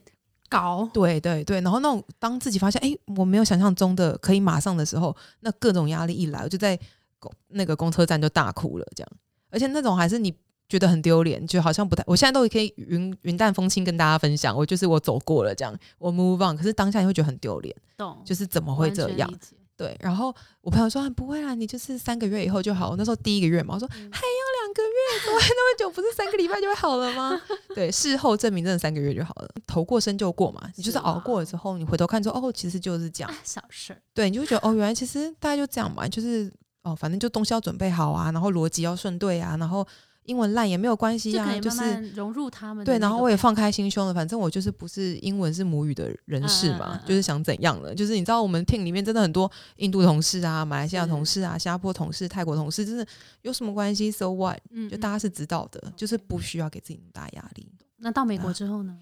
[0.50, 6.79] 高，对对对，然后那种当自己发现哎，我没有想象中的可以马上的时候，那各种压力一来，我就在
[7.18, 9.11] 公那个公车站就大哭了，这样。
[9.50, 10.35] 而且那种还是你
[10.68, 16.57] 觉得很丢脸，就好像不太，我现在都可以云云淡风轻跟大家分享，我就是我走过了这样，我 move on。
[16.57, 19.33] 可是当下你会觉得很丢脸，懂，就是怎么会这样
[19.77, 22.90] 对，然后我朋友说、啊、不会啦，你就是三个月以后就好。
[22.90, 25.90] 我那时候第一个月嘛，我说、嗯还要两个月，怎么还那么久？
[25.90, 27.40] 不是三个礼拜就会好了吗？
[27.74, 30.70] 对，事后证明真的三个月就好了，头过身就过嘛。
[30.77, 34.00] 你就是熬过了之后，你回头看说，哦，其实就是这样，小事。
[34.14, 36.48] 对，你就会觉得哦，原来其实大概就这样嘛，就是
[36.85, 39.85] 哦，反正就东西要准备好啊，然后逻辑要顺对啊，然后。
[40.24, 42.84] 英文烂也没有关系啊，就是融入他们。
[42.84, 47.94] 对，然后我也放开心胸了，反正我就是不是英文是母语的人士嘛，就是想怎样了。
[47.94, 53.06] 就是你知道，我们 team 里面真的很多印度同事啊、马来西亚同事啊、新加坡同事、泰国同事，真的
[53.42, 54.58] 有什么关系？So what？
[54.90, 57.70] 就大家是知道的，就是不需要给自己那么大压力。
[57.98, 58.96] 那到美国之后呢？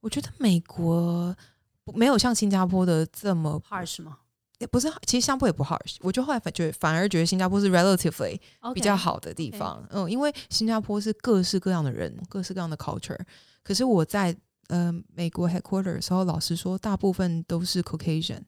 [0.00, 1.34] 我觉得美国
[1.94, 4.18] 没有像新加坡的这么 harsh 吗？
[4.58, 8.38] 也不是，其实新加坡也不 harsh，我就后来反觉反而觉得新加坡是 relatively
[8.72, 13.18] 比较好的地方，嗯，因为新加坡是各式各样的人，各式各样的 culture。
[13.62, 14.34] 可是我在
[14.68, 18.40] 呃美国 headquarter 的时候，老实说，大部分都是 Caucasian，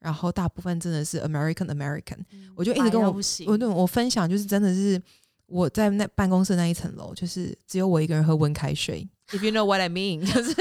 [0.00, 2.18] 然后大部分真的是 American American。
[2.54, 5.00] 我就一直跟我我对我分享，就是真的是
[5.46, 9.08] 我在那办公室那一层楼，就是只有我一个人喝温开水。
[9.32, 10.54] If you know what I mean， 就是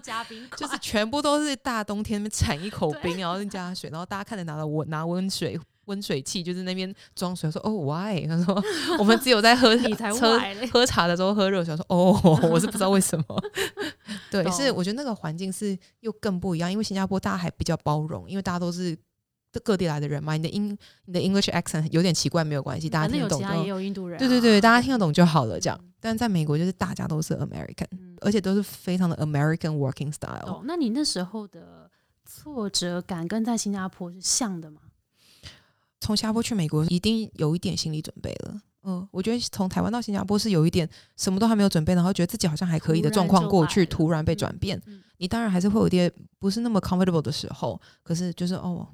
[0.00, 8.24] 加冰，就是全部都是大冬天铲一口冰，然后加水，然后大家看着拿了我拿温水温水器，就是那边装水，说哦 why？
[8.26, 8.62] 他说
[8.98, 10.40] 我们只有在喝喝
[10.72, 12.12] 喝茶的时候喝热水，说哦
[12.50, 13.24] 我是不知道为什么。
[14.30, 18.96] 对，是我觉得那个环境是又更不一样，因为新加坡大家还比较包容，因为大家都是。
[19.60, 23.62] 各地来的人嘛，你的英你的 English accent 有点奇怪，没有关系，大家听得懂就。
[23.62, 24.18] 也有印度人。
[24.18, 25.80] 对对对，大家听得懂就好了，这样。
[25.98, 27.86] 但在美国就是大家都是 American，
[28.20, 30.46] 而且都是非常的 American working style。
[30.46, 31.90] 哦，那你那时候的
[32.24, 34.80] 挫折感跟在新加坡是像的吗？
[36.00, 38.60] 从新加坡去美国，一定有一点心理准备了。
[38.84, 44.80] 嗯，我觉得从台湾到新加坡是有一点什么都还没有准备，然后觉得自己好像还可以的状况过去，突然被转变，
[45.16, 47.80] 你当然还是会有点不是那么 comfortable 的时候。
[48.04, 48.86] 可是就是哦。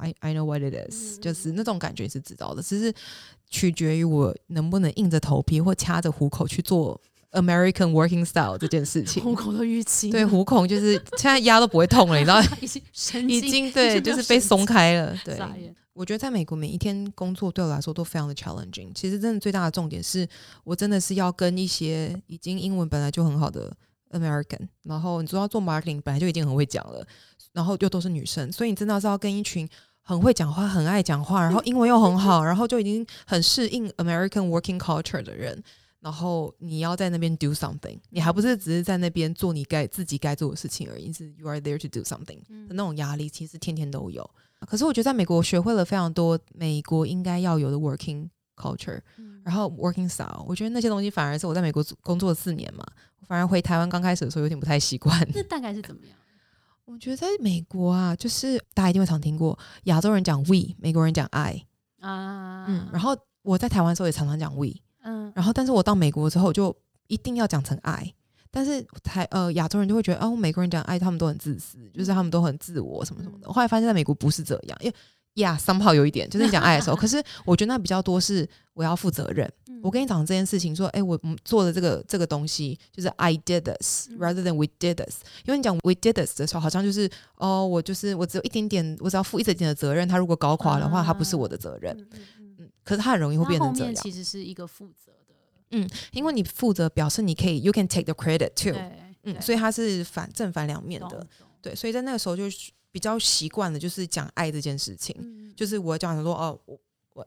[0.00, 2.92] I I know what it is，就是那种感觉是知道的，只是
[3.48, 7.00] 取决于我能不能硬着头皮或掐着虎口去做
[7.32, 9.22] American working style 这件事情。
[9.22, 12.40] 虎口的预期，对，虎口就是现在压都不会痛了，你知道，
[13.28, 15.16] 已经对，就是被松开了。
[15.24, 15.38] 对，
[15.92, 18.92] 我觉得在美国每一天工作对我来说都非常的 challenging。
[18.94, 20.28] 其实真的最大的重点是
[20.62, 23.74] 我真的是要跟一些已经英文本来就很好的
[24.10, 27.06] American，然后你说要做 marketing 本来就已经很会讲了。
[27.56, 29.66] 然后又都是女生，所以你真的是要跟一群
[30.02, 35.60] 很会讲话、很爱讲话，然后英文又很好，然后就已经很适应 American working culture 的人，
[36.00, 42.38] 然后你要在那边 do something，你还不是只是在那边做你该自己该做的事情而已，是 you are there to do something
[42.68, 44.28] 的那种压力，其实天天都有。
[44.66, 49.00] 可是我觉得在美国学会了非常多美国应该要有的 working culture，
[49.42, 52.84] 然后 working style，我觉得那些东西反而是我在美国工作四年嘛，
[53.26, 55.26] 反而回台湾刚开始的时候有点不太习惯。
[55.34, 56.14] 那大概是怎么样？
[56.86, 61.66] 我觉得在美国啊，就是大家一定会常听过亚洲人讲 we，美国人讲 I
[62.00, 64.68] 啊，嗯，然后我在台湾的时候也常常讲 we，
[65.02, 66.74] 嗯，然后但是我到美国之后就
[67.08, 68.14] 一定要讲成 I，
[68.50, 73.52] 但是台呃亚洲人就会觉得哦，美国人讲 I，他们都很自私，就是他们都很自我什么什么的。
[73.52, 74.94] 后来发现在美国不是这样，因为。
[75.36, 79.50] 呀，三炮有一点，就是你讲爱的时候，可是我觉得那比较多是我要负责任。
[79.82, 85.18] 我跟你讲这件事情，说，哎，我做的这个这个东西，就是 I did this rather than we did this。
[85.44, 90.08] 因为你讲 we did this 的时候，好像就是哦，我就是我只有一点点，我只要负一点点的责任。
[90.08, 91.94] 他如果搞垮的话，他不是我的责任。
[92.58, 93.94] 嗯，可是他很容易会变成这样。
[93.94, 95.34] 其实是一个负责的。
[95.72, 98.74] 嗯，因为你负责表示你可以，you can take the credit too。
[99.24, 101.24] 嗯，所以它是反正反两面的。
[101.60, 102.44] 对，所以在那个时候就。
[102.96, 105.14] 比较习惯的就是讲爱这件事情，
[105.54, 106.58] 就是我讲说哦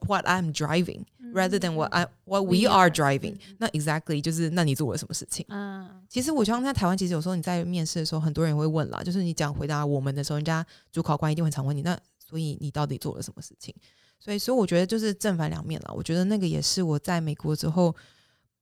[0.07, 3.37] ，what I'm driving rather than what I what we are driving。
[3.59, 5.45] 那 exactly 就是那你做了什么事情？
[5.49, 13.71] 嗯，其实我相信在台湾，其实有时候你在面试的时候，很多人会问啦，就是你讲回答我们的时候，人家主考官一定会常问你，那所以你到底做了什么事情？
[14.19, 15.93] 所以，所以我觉得就是正反两面了。
[15.93, 17.95] 我觉得那个也是我在美国之后，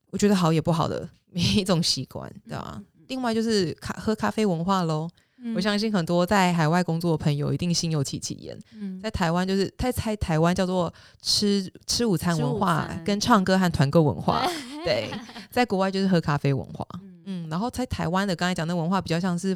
[0.09, 2.83] 我觉得好也不好的 一种习惯，对吧？
[3.07, 5.09] 另外就是咖喝咖啡文化喽。
[5.55, 8.57] 我相信很多在海外工作的朋友一定心有戚戚焉。
[9.01, 14.45] 在台湾就是他猜台湾叫做吃吃午餐文化，跟唱歌和团购文化。
[14.83, 15.09] 对，
[15.51, 16.85] 在国外就是喝咖啡文化。
[17.25, 19.55] 嗯，然后在台湾的刚才讲的文化比较像是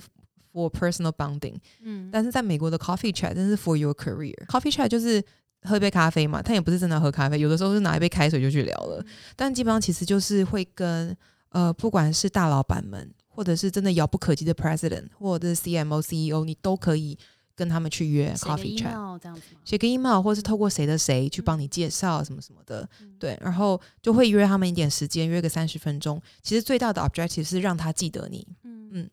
[0.53, 1.55] for personal bonding。
[1.81, 4.35] 嗯，但是在美国的 coffee chat 真是 for your career。
[4.45, 5.23] coffee chat 就是
[5.63, 9.03] 喝一杯咖啡嘛，他也不是真的喝咖啡，有的时候是拿一杯开水就去聊了。
[9.35, 11.15] 但基本上其实就是会跟
[11.49, 13.11] 呃，不管是大老板们。
[13.33, 17.17] 或者是真的遥不可及的 president 或者是 CMO CEO，你都可以
[17.55, 22.87] 跟他们去约 coffee chat，写个 email，或是透过谁的谁去帮你介绍什么什么的，
[23.19, 26.21] 对，然后就会约他们一点时间，约个三十分钟。
[26.41, 29.09] 其实最大的 objective 是让他记得你，嗯，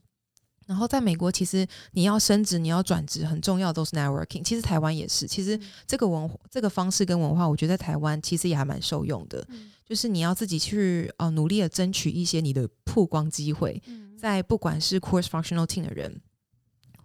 [0.66, 4.42] 然后在美国，其实你要升职、你要转职，很重要都是 networking。
[4.42, 9.46] 其实台湾也是，其实这个文这个方式跟文化，我觉得在台湾其实也还蛮受用的。
[9.86, 13.82] 就是你要自己去呃努力的争取一些你的曝光机会，
[14.18, 16.20] 在不管是 course functional team 的人，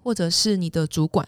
[0.01, 1.25] 或者是你的主管，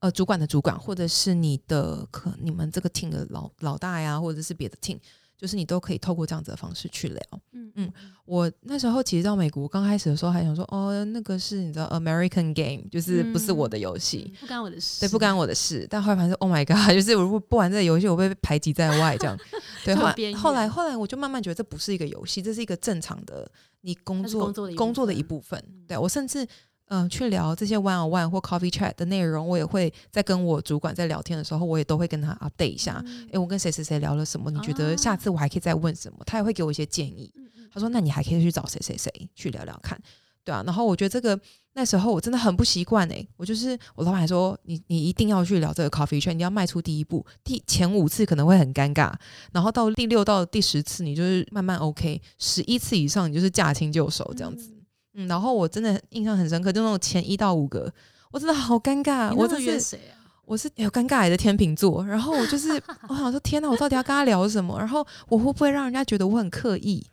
[0.00, 4.98] 呃主管的主管，或者是你的可你们这个 team 的老老大呀，或者是别的 team。
[5.42, 7.92] 就是你都可以透过这样子的方式去聊，嗯嗯，
[8.26, 15.84] 我那时候其实到美国刚开始的时候还想说，哦，那个是你知道 American game，就是不是我的游戏，不干我的事，对，不干我的事。
[15.90, 19.36] 但后来发现，Oh my god， 就是我如果不玩这个游戏，我被排挤在外，这样。
[19.84, 23.50] 对， 后来后来后来我就慢慢觉得这不是一个游戏，这是一个正常的
[23.80, 25.60] 你工作工作的一部分。
[25.88, 26.46] 对我甚至。
[26.94, 33.02] 嗯，去聊这些 one on one 或 coffee chat 的内容，我也会在跟我主管在聊天的时候，我也都会跟他 update 一下。
[33.32, 34.50] 哎，我跟谁谁谁聊了什么？
[34.50, 36.18] 你觉得下次我还可以再问什么？
[36.26, 37.32] 他也会给我一些建议。
[37.72, 39.98] 他说：“那你还可以去找谁谁谁去聊聊看，
[40.44, 41.40] 对啊。”然后我觉得这个
[41.72, 47.24] 那时候我真的很不习惯哎，我就是我老板说：“你你一定要去聊这个 coffee chat，你要迈出第一步。
[47.42, 49.10] 第前五次可能会很尴尬，
[49.52, 54.70] 然后到第六到第十次，你就是慢慢 OK，十一次以上你就是驾轻就熟这样子。”
[55.14, 57.92] 嗯，然后我真的印象很深刻，就那种前一到五个，
[58.30, 59.34] 我真的好尴尬。
[59.34, 60.20] 我这是谁啊？
[60.44, 62.70] 我是有尴尬癌的天秤座，然后我就是
[63.08, 64.78] 我想说，天哪，我到底要跟他聊什么？
[64.78, 67.04] 然后我会不会让人家觉得我很刻意？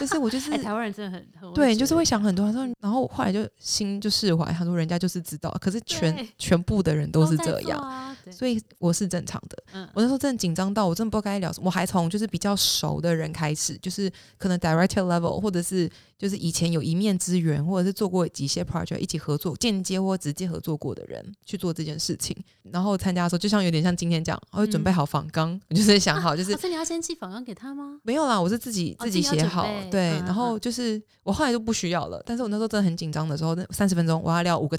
[0.00, 2.46] 就是我就 是台湾人真的很对，就是会想很多。
[2.46, 4.50] 他说，然后后来就心就释怀。
[4.52, 9.88] 他说，人家就是知道，可是全全部的人都是这样，所以我是正常的。
[9.94, 11.66] 我那时候真的紧张到，我真的不知道该聊什么。
[11.66, 15.90] 我还从就是比较熟的人开始，就是可能 director level 或者是。
[16.18, 22.34] 就是以前有一面之缘，或者是做过几些 project 一起合作，间接或直接合作过的人去做这件事情，
[22.72, 28.00] 然后参加的时候，就像有点像今天这样，我会准备好仿纲，就是想好，就是所以你要先寄仿纲给他吗？
[28.02, 34.74] 没有啦，我是自己自己写好，对，然后就是我后来就不需要了，但是我那时候真的很紧张的时候，那三十分钟我要聊五个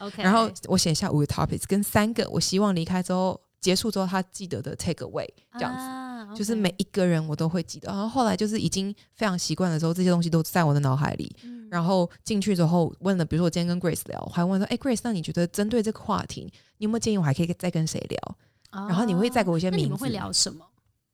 [0.00, 6.00] topics，OK，然后我写下五个 topics 跟三个我希望离开之后结束之后他记得的 take away 这样子。
[6.32, 11.34] 就是每一个人我都会记得，然后后来就是已经非常习惯的时候，这些东西都在我的脑海里。
[11.68, 16.42] 然后进去之后问了，比如说我今天跟 Grace 聊，我还问说：“哎，Grace，那你觉得针对这个话题，
[16.78, 18.36] 你有没有建议我还可以再跟谁聊？”
[18.70, 19.84] 然后你会再给我一些名字。
[19.86, 20.64] 你们会聊什么？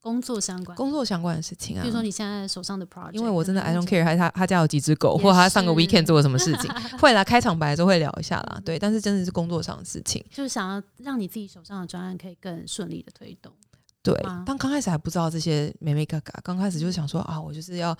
[0.07, 0.77] 工作相关？
[0.77, 3.11] 工作相关的事情啊，比如说你现在手上的 project。
[3.15, 8.63] 因为我真的 I don't care，还他他家有几只狗，或者他上个 weekend 做了什么事情， 会来开场白的时候会聊一下啦。
[8.65, 13.53] 对，但是真的是工作上的事情，就是想要让你自己手上的专案可以更顺利的推动。
[14.01, 14.15] 对，
[14.47, 17.99] 但刚开始还不知道这些美美嘎嘎，刚开始就是想说啊，我就是要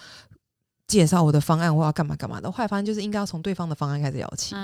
[0.87, 2.49] 介绍我的方案，我要干嘛干嘛的。
[2.53, 4.55] 后来发现就是应该要从对方的方案开始聊起。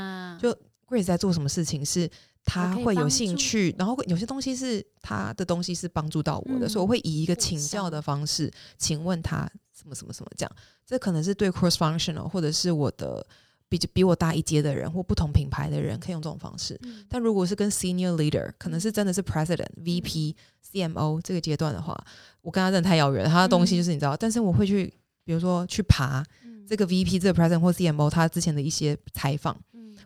[0.40, 2.08] 就 Grace 在做什么事情是
[2.44, 10.52] 他会有兴趣，然后有些东西是他的东西是帮助到我的，所以我会以一个请教的方式，请问他什么什么什么这样。
[10.86, 13.26] 这可能是对 cross functional 或者是我的。
[13.68, 16.78] 比比我大一阶的人或不同品牌的人可以用这种方式，
[17.08, 20.34] 但如果是跟 senior leader，可能是真的是 president、VP、
[20.70, 21.98] CMO 这个阶段的话，
[22.42, 23.30] 我跟他真的太遥远了。
[23.30, 24.92] 他的东西就是你知道，但是我会去，
[25.24, 26.22] 比如说去爬
[26.68, 29.58] 这个 VP、这个 president 或 CMO 他之前的一些采访，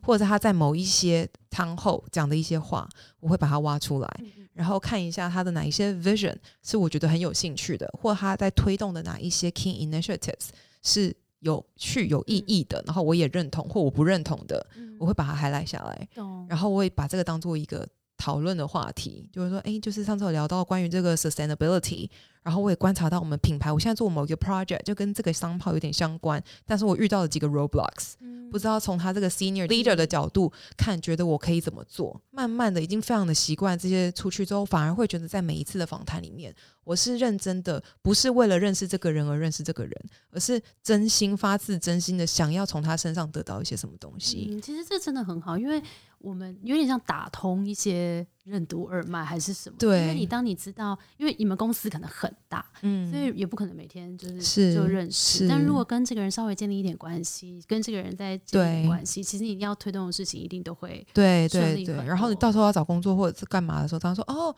[0.02, 2.88] 或者是他在某一些汤后讲的一些话，
[3.20, 4.20] 我会把它挖出来，
[4.52, 10.48] 然后看一下他的哪一些 vision 是我觉得很有兴趣的，或他在推动的哪一些 key initiatives
[10.82, 11.16] 是。
[11.40, 14.66] 有趣有意义的，然后我也认同或我不认同的，
[14.98, 16.08] 我会把它 highlight 下来，
[16.48, 22.08] 然后我会把这个当做一个讨论的话题，就是说，哎，就是上次有聊到关于这个 sustainability。
[22.42, 28.14] 然后我也观察到我们品牌，我现在做某一个 project 就跟这个商炮有点相关，但是我遇到了几个 roadblocks，
[28.50, 32.20] 不知道从他这个 senior leader 的角度看，觉得我可以怎么做。
[32.30, 36.54] 慢慢的，已经非常的习惯这些出去之后，反而会觉得在每一次的访谈里面，
[36.84, 39.92] 我是认真的，不是为了认识这个人而认识这个人，
[40.30, 44.48] 而是真心发自真心的想要从他身上得到一些什么东西。
[44.50, 45.82] 嗯，其实这真的很好，因为。
[46.26, 49.76] 我们有点像打通一些任督二脉还是什么？
[49.78, 55.46] 对，因为你当你知道，因为你们公司可能很大，嗯，所以也不可能每天就是就认识。
[55.46, 61.94] 但如果跟这个人稍微建立一点关系，跟这个人在建立关系，其实你要推动的事情一定都会对对对。
[62.04, 64.54] 然后你到时候要找工作或者是干嘛的时候，他说哦。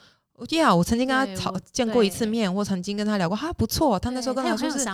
[0.46, 3.98] Yeah，我曾经跟他吵见过一次面，我曾经跟他聊过，他不错。
[3.98, 4.84] 他那时候跟我说是，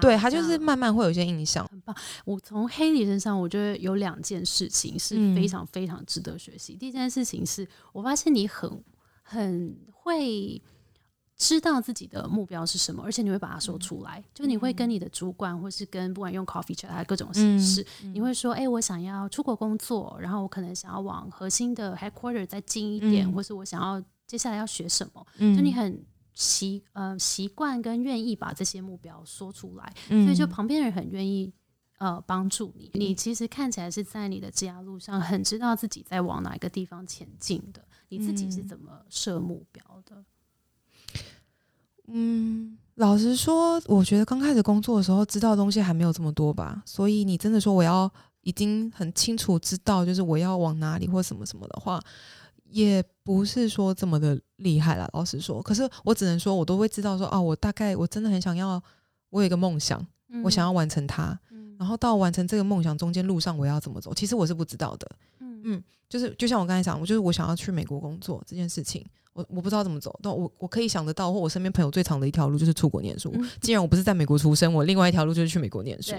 [0.00, 1.66] 对他就是慢慢会有一些印象。
[1.68, 1.94] 很棒。
[2.24, 6.76] 我从黑里身上，我觉得有两件事情是非常非常值得学习。
[6.76, 8.82] 第一件事情是我发现你很
[9.22, 10.62] 很会
[11.36, 14.22] 知道自己的目标是什么，而且你会把它说出来。
[14.32, 17.84] 就你会跟你的主管，或是跟不管用 coffee chat 各种形式，
[18.14, 24.00] 你会说：“哎，我想要出国工作，然后我可能想要往核心的 headquarter 再近一点，或是我想要。”
[24.32, 25.26] 接下来要学什么？
[25.38, 31.52] 就你很习呃习惯跟愿意把这些目标说出来，所以就旁边人很愿意
[31.98, 32.90] 呃帮助你。
[32.94, 37.84] 你其实看起来是在你的职涯路上很知道自己在往哪一个地方前进的。
[38.08, 40.24] 你自己是怎么设目标的？
[42.06, 46.82] 嗯，老实说，我觉得刚开始工作的时候，知道的东西还没有这么多吧。
[46.86, 48.10] 所以你真的说我要
[48.40, 52.02] 已经很清楚知道，就是我要往哪里或什么什么的话，
[52.72, 55.08] 也不是说这么的厉害了。
[55.12, 58.82] 老实说，可是我只能说，我都会知道说，啊，我大概我真的很想要，
[59.30, 60.04] 我有一个梦想，
[60.42, 61.38] 我想要完成它。
[61.78, 64.14] 然后到完成这个梦想中间路上，我要怎么走？
[64.14, 65.10] 其实我是不知道的。
[65.40, 69.04] 嗯，就是就像我刚才讲，我就是我想要去美国工作这件事情。
[69.32, 73.34] 我我不知道怎么走，但我我可以想得到，或我身边朋友最长的一条路就是出国念书。
[73.60, 76.14] 既然我不是在美国出生，我另外一条路就是去美国念书。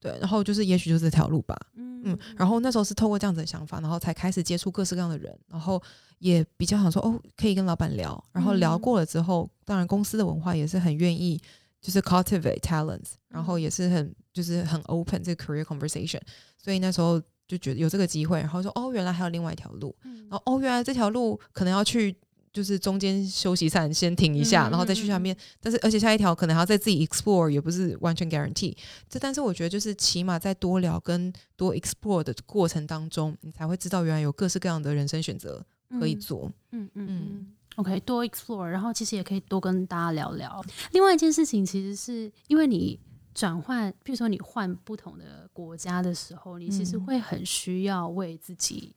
[0.00, 1.56] 对，然后就是也许就是这条路吧。
[1.76, 5.82] 嗯，然后那时候是透过这样子的想法，然后才开始接触各式各样的人，然后
[6.18, 8.22] 也比较想说哦，可以跟老板聊。
[8.32, 11.40] 然后聊过了之后，当然公司的文化也是很愿意，
[11.80, 16.20] 就是 cultivate talents，然后也是很就是很 open 这个 career conversation。
[16.56, 19.94] 所以那时候就觉得有这个机会，然后说哦，原来还有另外一条路。
[20.02, 22.16] 然后哦，原来这条路可能要去。
[22.56, 25.36] 就是中间休息站先停一下，然后再去下面。
[25.60, 28.74] 但是而且下一条可能还要再自己 explore，也不是完全 guarantee。
[29.10, 35.62] 这但是我觉得就是起码在多聊跟多 explore 的过程当中，你才会知道原来有各式各样的人生选择
[36.00, 36.50] 可以做。
[36.72, 37.46] 嗯嗯嗯。
[37.76, 40.64] OK，多 explore，然后其实也可以多跟大家聊聊。
[40.92, 42.98] 另外一件事情，其实是因为你
[43.34, 48.94] 转换，比如说你换不同的国家的时候，你其实会很需要为自己。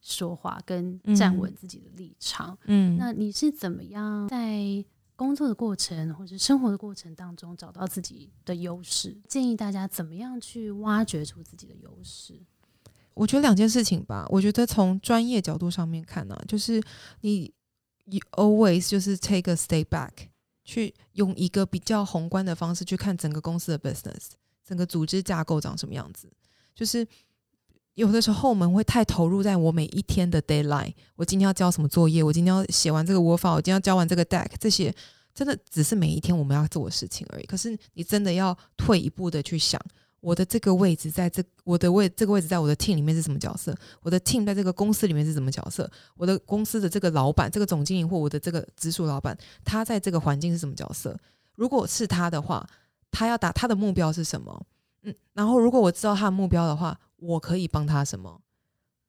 [0.00, 4.84] 说话跟站稳自己的立场，嗯，那你是怎么样在
[5.14, 9.14] 工作的过程或者生活的过程当中找到自己的优势？
[9.28, 12.40] 建议大家怎么样去挖掘出自己的优势？
[13.12, 14.26] 我觉得两件事情吧。
[14.30, 16.82] 我觉得从专业角度上面看呢，就是
[17.20, 17.52] 你
[18.32, 20.12] always 就是 take a step back，
[20.64, 24.30] 去用一个比较宏观的方式去看整个公司的 business，
[24.64, 26.32] 整个组织架构长什么样子，
[26.74, 27.06] 就是。
[27.94, 34.94] 有的时候我们会太投入在我每一天的 deadline，我今天要交什么作业，我今天要写完这个 w o r k f i l e 我今天要交完这个 deck，这些
[35.34, 37.46] 真的只是每一天我们要做的事情而已。
[37.46, 39.78] 可是你真的要退一步的去想，
[40.20, 43.76] 我的这个位置在这，我的位这个位置在我的 team 里面是什么角色？
[44.02, 45.90] 我的 team 在这个公司里面是什么角色？
[46.16, 51.18] 我的公司的这个老板、这个总经理或我的这个直属老板，他在这个环境是什么角色？
[51.54, 52.66] 如果是他的话，
[53.10, 54.64] 他要达他的目标是什么？
[55.02, 56.98] 嗯，然后如果我知道他的目标的话。
[57.20, 58.40] 我可以帮他什么？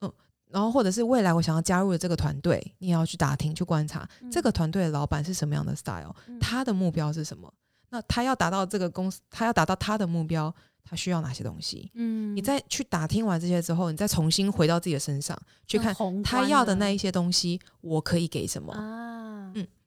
[0.02, 0.14] 嗯，
[0.50, 7.52] 然后或者是未来我想要加入的这个团队，你也要去打听、去观察这个团队的老板是什么样的 style，他的目标是什么？
[7.90, 10.54] 那他要达到这个公司，他要达到他的目标，
[10.84, 11.92] 他需要哪些东西？
[11.96, 15.38] 嗯，你再去打听完这些之后，你再重新回到自己的身上
[15.68, 15.94] 去看
[16.24, 18.74] 他要的那一些东西，我可以给什么？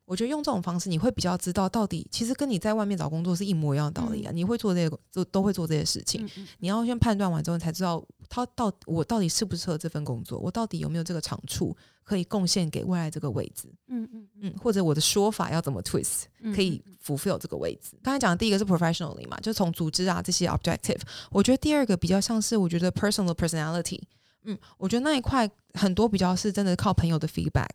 [0.06, 4.32] 我觉得用这种方式，你会比较知道到底其实跟你在外面找工作是一模一样的道理啊。
[4.34, 6.28] 你会做这些，都都会做这些事情。
[6.58, 13.72] 你要先判断完之后，才知道他到我到底适不适合这份工作，我到底有没有这个长处可以贡献给未来这个位置。
[13.88, 16.24] 嗯嗯嗯，或者我的说法要怎么 twist
[16.54, 17.96] 可以 fulfill 这个位置。
[18.02, 21.00] 刚才讲的第一个是 professionally 嘛，就从组织啊这些 objective。
[21.30, 24.00] 我觉得第二个比较像是我觉得 personal personality。
[24.44, 27.68] 嗯，我觉得那一块很多比较是真的靠朋友的 feedback，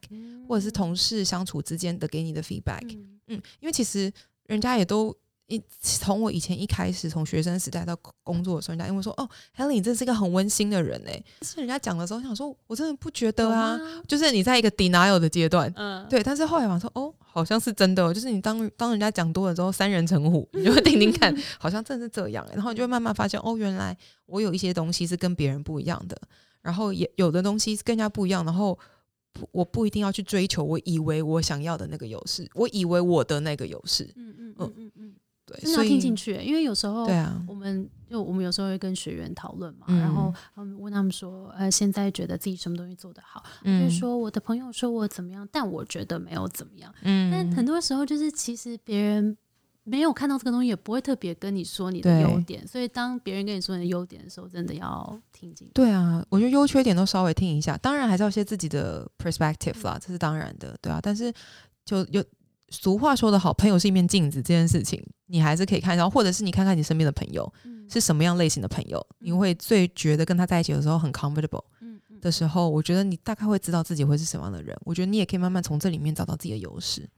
[0.48, 2.98] 或者是同事相处之间的给你的 feedback。
[3.28, 4.12] 嗯，因为其实
[4.46, 5.16] 人家也都
[5.48, 23.98] 一从我以前一开始从学生时代到工作的时候，人家因为说哦，Helen 你真是一个很温馨的人哎，是人家讲的时候想说，我真的不觉得啊，就是你在一个 denial 的阶段，嗯，对，但是后来我说哦，好像是真的，就是你当当人家讲多了之后，三人成虎，你就会听听看，好像真的是这样，然后你就会慢慢发现哦，原来
[24.28, 26.16] 我有一些东西是跟别人不一样的。
[26.62, 28.78] 然后也有的东西更加不一样，然后
[29.52, 49.38] 我不一定要去追求我以为我想要的那个优势，我以为我的那个优势，嗯嗯嗯嗯嗯，对，真的要听进去，因为有时候，对啊，我们就我们有时候会跟学员讨论嘛，然后嗯问他们说，呃，现在觉得自己什么东西做得好，就是说我的朋友说我怎么样，但我觉得没有怎么样，嗯，但很多时候就是其实别人。
[49.90, 52.66] 没有看到这个东西，也不会特别跟你说你的优点。
[52.68, 55.74] 所以当别人跟你说你的优点的时候，真的要听进去。
[55.74, 61.00] 对啊，我觉得优缺点都稍微听一下，当然还是要些自己的 perspective 啦，这是当然的，对啊。
[61.02, 61.34] 但是
[61.84, 62.24] 就有
[62.70, 67.52] 俗话说的好，朋友是一面镜子，这件事情你还是可以看，到或者是你看看你身边的朋友
[67.90, 71.64] 是什么样类型的朋友，你会最觉得跟他在一起的时候很 comfortable
[72.22, 74.78] 的时候，我觉得你大概会知道自己会是什么样的人。
[74.84, 77.10] 我觉得你也可以慢慢从这里面找到自己的优势。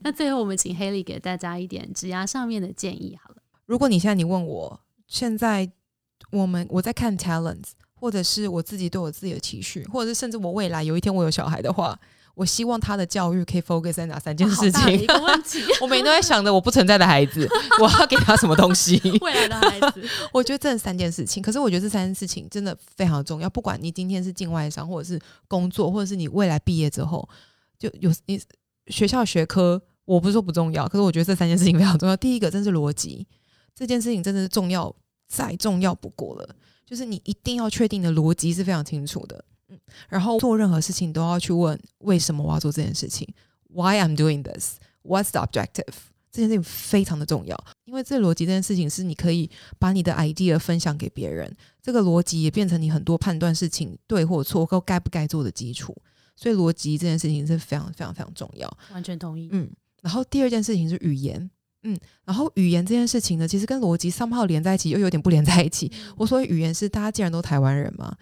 [0.00, 3.18] 那最后，我们请 Haley 给大家一点指压上面的建议。
[3.22, 5.70] 好了，如果你现在你问我，现在
[6.30, 11.98] 我们我在看 talents，或者是我自己对我自己的期许，或者是甚至我未来有一天我有小孩的话，
[12.34, 14.80] 我希望他的教育可以 focus 在哪三件事情？
[14.80, 17.46] 好大的一个问题，我每天都在想着我不存在的孩子，
[17.78, 18.98] 我要给他什么东西？
[19.20, 20.02] 未来的孩子，
[20.32, 23.50] 我觉得这三件事情，可是我觉得这三件事情真的非常重要。
[23.50, 27.28] 不管你今天是境外商，或者是工作，或者是你未来毕业之后，
[27.78, 28.40] 就有你
[28.88, 32.16] 学校学科，我不是说不重要，可是我觉得这三件事情非常重要。
[32.16, 33.26] 第一个，真是逻辑，
[33.74, 34.94] 这件事情真的是重要，
[35.28, 36.56] 再重要不过了。
[36.84, 39.78] 就是你一定要确定的逻辑是非常清楚的，嗯，
[40.08, 43.26] 然后做任何事情都要去问为什么我要做这件事情
[43.68, 44.74] ，Why I'm doing this?
[45.02, 45.94] What's the objective?
[46.30, 55.94] 这件事情非常的重要，因为这逻辑这件事情是你可以把你的 idea 分享给别人，这个逻辑也变成你很多判断事情对或错或该不该做的基础，
[56.34, 58.70] 所以逻辑这件事情是非常非常非常重要。
[58.92, 59.48] 完全同意。
[59.52, 59.70] 嗯，
[60.02, 61.50] 然后第二件事情是语言，
[61.82, 65.90] 嗯，然后语言这件事情呢，其实跟逻辑 somehow 连在一起，又有点不连在一起。
[66.16, 68.16] 我所谓语言是，大家既然都台湾人嘛，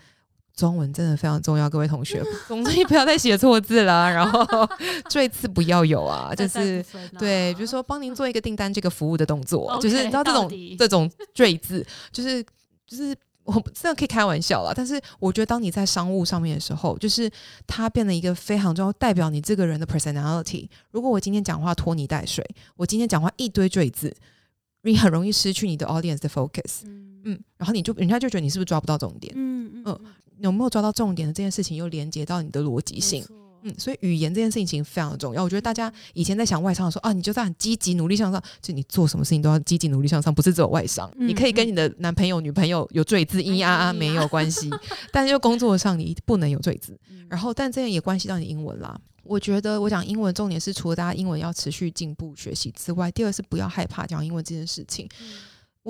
[0.54, 4.46] 中文真的非常重要，各位同学， 总之不要再写错字了，然后
[5.08, 6.84] 赘字不要有啊，就是
[7.18, 12.44] 对，比如说帮您做一个订单这个服务的动作，就是你知道这种这种赘字，就是
[12.86, 13.16] 就是。
[13.54, 17.30] 我真的可以开玩笑啦，但是我觉得当你在商务上面的时候，就是
[17.66, 20.68] 它变得一个非常重要，代表你这个人的 personality。
[20.90, 22.44] 如果我今天讲话拖泥带水，
[22.76, 24.14] 我今天讲话一堆赘字，
[24.82, 26.82] 你很容易失去你的 audience 的 focus。
[27.24, 29.32] 嗯，然后你就人家就觉得你是不是抓不到重点？
[29.36, 30.00] 嗯嗯，
[30.38, 33.24] 有没有抓到重点的这件事情，又连接到你的逻辑性。
[33.62, 35.42] 嗯，所以语言这件事情非常的重要。
[35.42, 41.10] 我觉得大家以前在想外商的时候啊，你就在很积极努力向上，就你做什么事情都要积极努力向上，不是只有外商。
[41.16, 44.70] 你可以跟你的男朋友、女朋友有赘字，咿呀啊没有关系，
[45.12, 46.98] 但是就工作上你不能有赘字。
[47.28, 49.00] 然后，但这样也关系到你英文啦。
[49.22, 55.08] 我觉得我讲英文重点是，除了大家英文要持续进步学习之外，第二是不要害怕讲英文这件事情。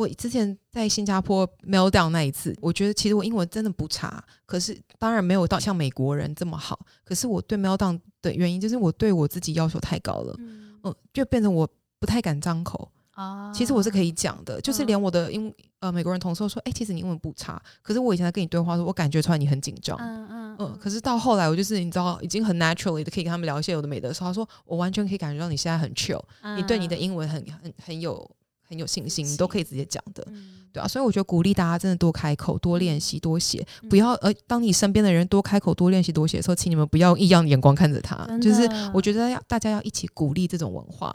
[0.00, 6.78] 我之前在新加坡 meltdown 那一次，我觉得其实我英文真的不差，可是当然没有到像美国人这么好。
[7.04, 12.90] 可是我对 meltdown 的原因就是我对我自己要求太高了，嗯，就变成我不太敢张口。
[13.12, 17.60] 啊，其实我是可以讲的，就是连我的英呃美国人同事说，哎，其实你英文不差。
[17.82, 19.98] 可是我以前在跟你对话的时候，我感觉出来你很紧张。
[20.00, 20.78] 嗯嗯嗯。
[20.78, 26.22] 可是到后来，我就是你知道，已经很 naturally 的可以跟他们聊一些有的没的时候，他说我完全可以感觉到你现在很 chill，
[26.56, 28.30] 你对你的英文很很很有。
[28.70, 30.24] 很有信心，你都可以直接讲的，
[30.72, 38.24] 对啊，所以我觉得鼓励大家真的多开口、多练习、多写，不要呃，当你身边的人多开口、多练习、多写的时候，请你们不要异样的眼光看着他。
[38.38, 41.12] 就是我觉得要大家要一起鼓励这种文化，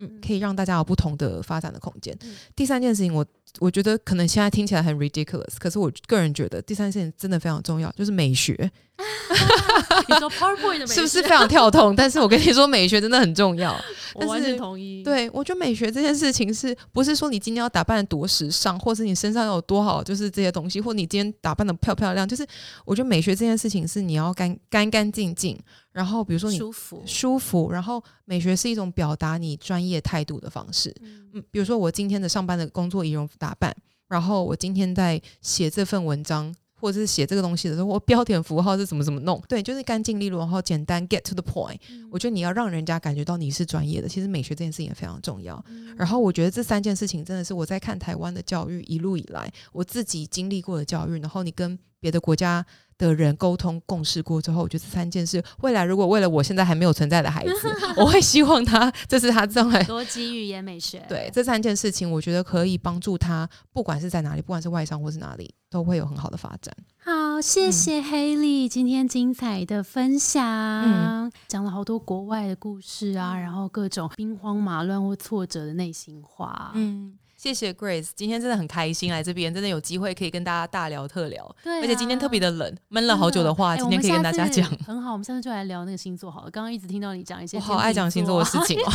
[0.00, 2.14] 嗯，可以让大家有不同的发展的空间。
[2.54, 3.24] 第三件事情，我
[3.58, 8.70] 我觉得可能现在听起来很 ridiculous，可是我个人觉得第三件事情真的非常重要，就是美学。
[10.08, 11.94] 你说 PowerPoint 的美学是不是非常跳痛？
[11.94, 13.78] 但是我跟你说，美学真的很重要。
[14.14, 15.04] 我完全同意。
[15.04, 22.44] 对，我觉得美学这件事情，是不是说你今天要打扮的多时尚，或是你身上有多好，就是这些东西，或你今天打扮的漂漂亮，就是
[22.84, 25.56] 我觉得美学这件事情是你要干干干净净，
[25.92, 30.92] 然后比如说你舒服舒服，然后美学是一种表达你专业态度的方式。
[31.02, 33.72] 嗯，比如说我今天的上班的工作仪容打扮，
[34.08, 36.52] 然后我今天在写这份文章。
[36.80, 39.42] 或者是写这个东西的时候，我标点符号是怎么怎么弄？
[39.48, 41.78] 对，就是干净利落，然后简单，get to the point。
[42.10, 45.62] 我觉得你要让人家感觉到你是专业的，其实美学这件事情也非常重要。
[45.96, 52.64] 然后我觉得这三件事情真的是我在看台湾的教育一路以来，我自己经历过的教育，然后你跟别的国家。
[52.98, 57.52] 的人沟通共事过之后，我觉得这三件事，未来如果为了我现在还没有存在的孩子，
[57.96, 61.00] 我会希望他，这是他将来逻辑语言美学。
[61.08, 66.74] 对这三件事情，我觉得可以帮助他，不管是在哪里，不管是外商或是哪里，都会有很好的发展。
[66.96, 76.72] 好，谢谢黑莉今天精彩的分享，讲了好多国外的故事啊，然后各种兵荒马乱或挫折的内心话。
[76.74, 77.16] 嗯。
[77.40, 81.54] 谢谢 Grace，今天真的很开心来这边，真的有机会可以跟大家大聊特聊。
[81.62, 84.68] 对，而且今天特别的冷，闷了好久的话，今天可以跟大家讲。
[84.84, 86.50] 很好，我们下次就来聊那个星座好了。
[86.50, 88.90] 刚刚一直听到你讲一些， 我好爱讲星座的事情哦，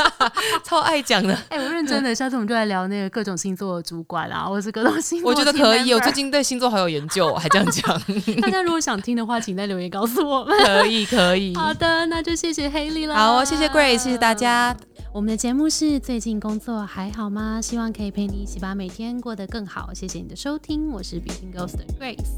[0.64, 1.34] 超爱讲的。
[1.50, 5.30] 哎，我认真的，下次我们就来聊那个各种星座的主管啊，或是各种星座。
[5.30, 8.02] 我觉得可以，我最近对星座好有研究，还这样讲。
[8.40, 10.58] 大家如果想听的话，请在留言告诉我们。
[10.64, 11.54] 可以，可以。
[11.54, 13.14] 好的，那就谢谢黑莉了。
[13.14, 14.74] 好，谢谢 Grace，谢谢大家。
[15.12, 17.60] 我们的节目是最近工作还好吗？
[17.60, 19.92] 希望可以陪你一起把每天过得更好。
[19.92, 22.30] 谢谢你的收听，我是 Between Ghost 的 Grace。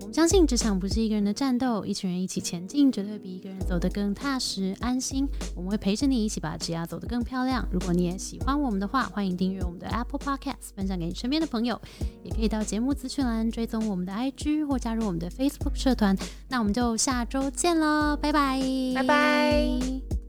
[0.00, 5.28] 我们相信职场不是一个人的战斗，一群人一起前进，绝对比一个人走得更踏实安心。
[5.54, 7.64] 我们会陪着你一起把职涯走得更漂亮。
[7.70, 11.80] 如果你也喜欢我们的话，欢迎订阅我们的 Apple Podcast，分享给你身边的朋友，
[12.24, 16.16] 也可以到节目资讯栏追踪我们的 IG 或加入我们的 Facebook 社团。
[16.48, 18.60] 那我们就下周见喽，拜拜，
[18.96, 20.23] 拜拜。